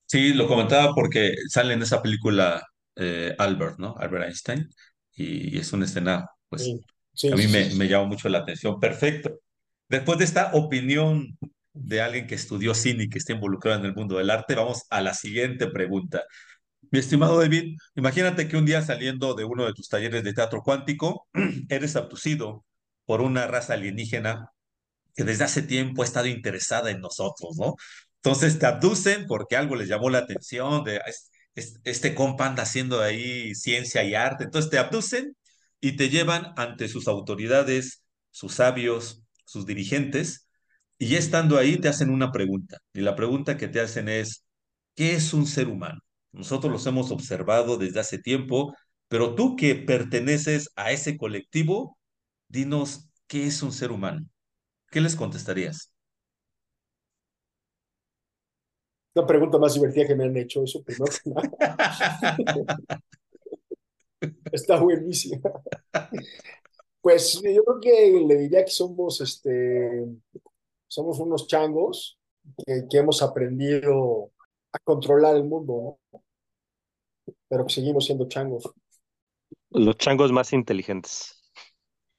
[0.06, 2.66] Sí, lo comentaba porque sale en esa película
[2.96, 3.96] eh, Albert, ¿no?
[3.98, 4.70] Albert Einstein,
[5.14, 6.68] y, es una escena, pues,
[7.32, 8.80] a mí me, me llama mucho la atención.
[8.80, 9.40] Perfecto.
[9.88, 11.38] Después de esta opinión
[11.74, 14.84] de alguien que estudió cine y que está involucrado en el mundo del arte, vamos
[14.90, 16.24] a la siguiente pregunta.
[16.92, 20.62] Mi estimado David, imagínate que un día saliendo de uno de tus talleres de teatro
[20.64, 21.28] cuántico,
[21.70, 22.66] eres abducido
[23.06, 24.52] por una raza alienígena
[25.16, 27.76] que desde hace tiempo ha estado interesada en nosotros, ¿no?
[28.18, 31.02] Entonces te abducen porque algo les llamó la atención, de
[31.56, 35.36] este compa anda haciendo ahí ciencia y arte, entonces te abducen
[35.82, 40.48] y te llevan ante sus autoridades, sus sabios, sus dirigentes,
[40.98, 42.80] y ya estando ahí te hacen una pregunta.
[42.94, 44.46] Y la pregunta que te hacen es,
[44.96, 46.00] ¿qué es un ser humano?
[46.32, 48.76] Nosotros los hemos observado desde hace tiempo,
[49.08, 51.98] pero tú que perteneces a ese colectivo,
[52.48, 54.26] dinos, ¿qué es un ser humano?
[54.92, 55.92] ¿Qué les contestarías?
[59.14, 61.32] La pregunta más divertida que me han hecho, eso primero que
[64.52, 65.52] Está buenísima.
[67.02, 70.06] Pues yo creo que le diría que somos este
[70.88, 72.20] somos unos changos
[72.66, 74.32] que, hemos aprendido
[74.72, 75.99] a controlar el mundo, ¿no?
[77.50, 78.72] Pero que seguimos siendo changos.
[79.72, 81.36] Los changos más inteligentes.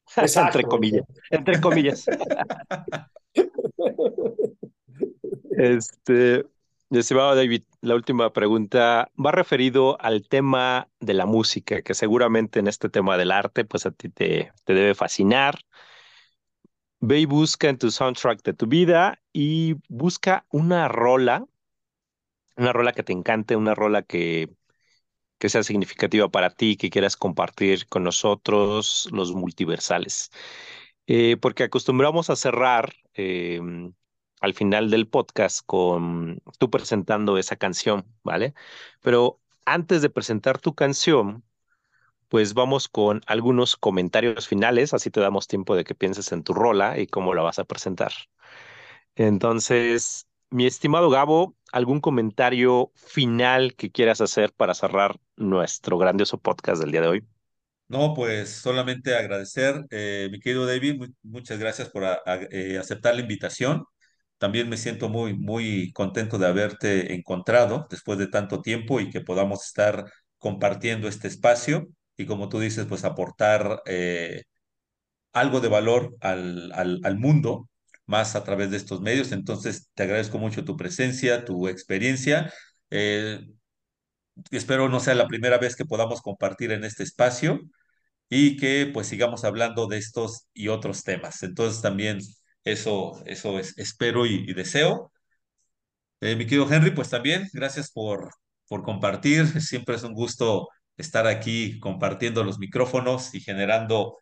[0.16, 1.04] entre comillas.
[1.30, 2.06] Entre comillas.
[5.52, 6.44] este,
[6.90, 12.66] estimado David, la última pregunta va referido al tema de la música, que seguramente en
[12.66, 15.60] este tema del arte, pues a ti te, te debe fascinar
[17.02, 21.46] Ve y busca en tu soundtrack de tu vida y busca una rola,
[22.56, 24.50] una rola que te encante, una rola que,
[25.40, 30.30] que sea significativa para ti, que quieras compartir con nosotros, los multiversales.
[31.08, 33.94] Eh, porque acostumbramos a cerrar em,
[34.40, 38.54] al final del podcast con tú presentando esa canción, ¿vale?
[39.02, 41.44] Pero antes de presentar tu canción,
[42.28, 46.54] pues vamos con algunos comentarios finales, así te damos tiempo de que pienses en tu
[46.54, 48.12] rola y cómo la vas a presentar.
[49.16, 56.80] Entonces, mi estimado Gabo, ¿algún comentario final que quieras hacer para cerrar nuestro grandioso podcast
[56.82, 57.26] del día de hoy?
[57.88, 62.04] No, pues solamente agradecer, eh, mi querido David, muchas gracias por
[62.50, 63.84] eh, aceptar la invitación.
[64.38, 69.20] También me siento muy, muy contento de haberte encontrado después de tanto tiempo y que
[69.22, 70.04] podamos estar
[70.38, 74.42] compartiendo este espacio y como tú dices, pues aportar eh,
[75.32, 77.69] algo de valor al, al, al mundo
[78.10, 79.32] más a través de estos medios.
[79.32, 82.52] Entonces, te agradezco mucho tu presencia, tu experiencia.
[82.90, 83.40] Eh,
[84.50, 87.60] espero no sea la primera vez que podamos compartir en este espacio
[88.30, 91.42] y que pues sigamos hablando de estos y otros temas.
[91.42, 92.20] Entonces también
[92.64, 95.12] eso, eso es, espero y, y deseo.
[96.20, 98.30] Eh, mi querido Henry, pues también gracias por,
[98.68, 99.46] por compartir.
[99.62, 104.18] Siempre es un gusto estar aquí compartiendo los micrófonos y generando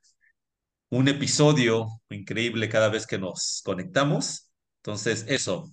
[0.90, 4.50] un episodio increíble cada vez que nos conectamos.
[4.82, 5.70] Entonces, eso.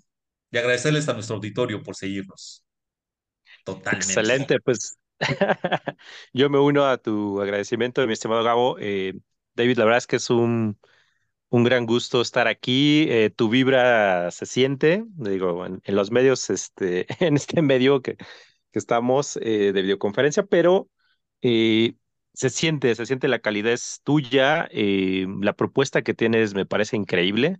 [0.51, 2.63] Y agradecerles a nuestro auditorio por seguirnos.
[3.63, 4.05] Totalmente.
[4.05, 4.97] Excelente, pues
[6.33, 8.77] yo me uno a tu agradecimiento, mi estimado Gabo.
[8.79, 9.13] Eh,
[9.55, 10.77] David, la verdad es que es un,
[11.49, 13.07] un gran gusto estar aquí.
[13.09, 18.79] Eh, tu vibra se siente, digo, en, los medios, este, en este medio que, que
[18.79, 20.89] estamos eh, de videoconferencia, pero
[21.41, 21.95] eh,
[22.35, 27.59] se siente, se siente la calidez tuya, eh, la propuesta que tienes me parece increíble.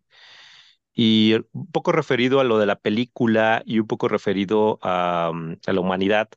[0.94, 5.58] Y un poco referido a lo de la película y un poco referido a, mm,
[5.68, 6.30] a la humanidad,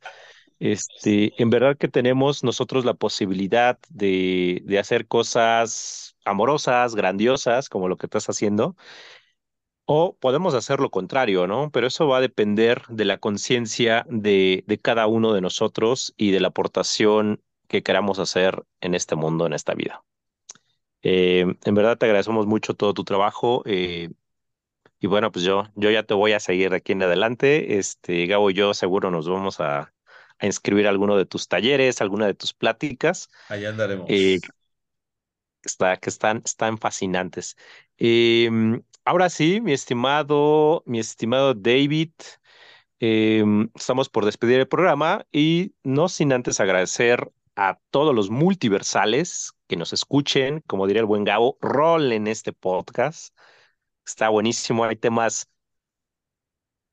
[0.59, 7.87] este, en verdad que tenemos nosotros la posibilidad de, de hacer cosas amorosas, grandiosas, como
[7.89, 8.75] lo que estás haciendo,
[9.85, 11.71] o podemos hacer lo contrario, ¿no?
[11.71, 16.31] Pero eso va a depender de la conciencia de, de cada uno de nosotros y
[16.31, 20.05] de la aportación que queramos hacer en este mundo, en esta vida.
[21.01, 23.63] Eh, en verdad te agradecemos mucho todo tu trabajo.
[23.65, 24.09] eh,
[24.99, 27.77] y bueno, pues yo, yo ya te voy a seguir de aquí en adelante.
[27.79, 29.93] Este, Gabo y yo seguro nos vamos a,
[30.39, 34.07] a inscribir a alguno de tus talleres, alguna de tus pláticas, Allá andaremos.
[34.07, 34.41] eh,
[35.63, 37.57] está, que están, están fascinantes.
[37.97, 42.11] Em, ahora sí, mi estimado, mi estimado David,
[42.99, 49.51] em, estamos por despedir el programa y no sin antes agradecer a todos los multiversales
[49.67, 53.35] que nos escuchen, como diría el buen Gabo, rol en este podcast.
[54.05, 55.49] Está buenísimo, hay temas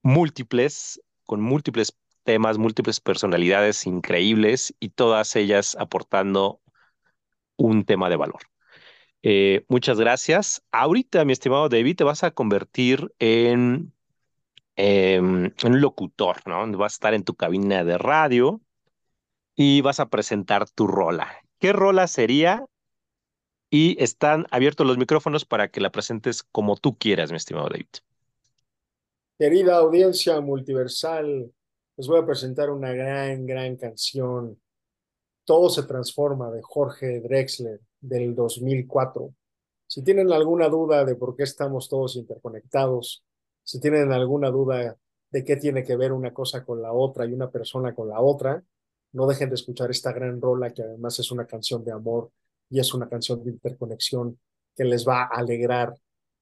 [0.02, 6.60] múltiples, con múltiples temas, múltiples personalidades increíbles y todas ellas aportando
[7.56, 8.40] un tema de valor.
[9.22, 10.64] Eh, muchas gracias.
[10.72, 13.92] Ahorita, mi estimado David, te vas a convertir en,
[14.74, 16.66] em, en locutor, ¿no?
[16.76, 18.60] Vas a estar en tu cabina de radio
[19.56, 21.28] y vas a presentar tu rola.
[21.58, 22.66] ¿Qué rola sería?
[23.70, 27.86] Y están abiertos los micrófonos para que la presentes como tú quieras, mi estimado David.
[29.38, 31.50] Querida audiencia multiversal,
[31.96, 34.60] les voy a presentar una gran, gran canción.
[35.44, 39.34] Todo se transforma de Jorge Drexler del 2004.
[39.86, 43.24] Si tienen alguna duda de por qué estamos todos interconectados,
[43.62, 44.96] si tienen alguna duda
[45.30, 48.20] de qué tiene que ver una cosa con la otra y una persona con la
[48.20, 48.62] otra,
[49.12, 52.30] no dejen de escuchar esta gran rola que además es una canción de amor
[52.68, 54.38] y es una canción de interconexión
[54.74, 55.94] que les va a alegrar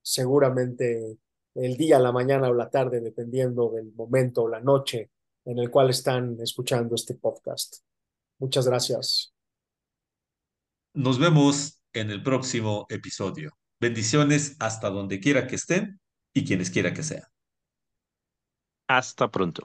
[0.02, 1.18] seguramente
[1.54, 5.10] el día, la mañana o la tarde, dependiendo del momento o la noche
[5.44, 7.76] en el cual están escuchando este podcast.
[8.38, 9.32] Muchas gracias.
[10.94, 13.56] Nos vemos en el próximo episodio.
[13.80, 16.00] Bendiciones hasta donde quiera que estén
[16.32, 17.24] y quienes quiera que sean.
[18.88, 19.64] Hasta pronto.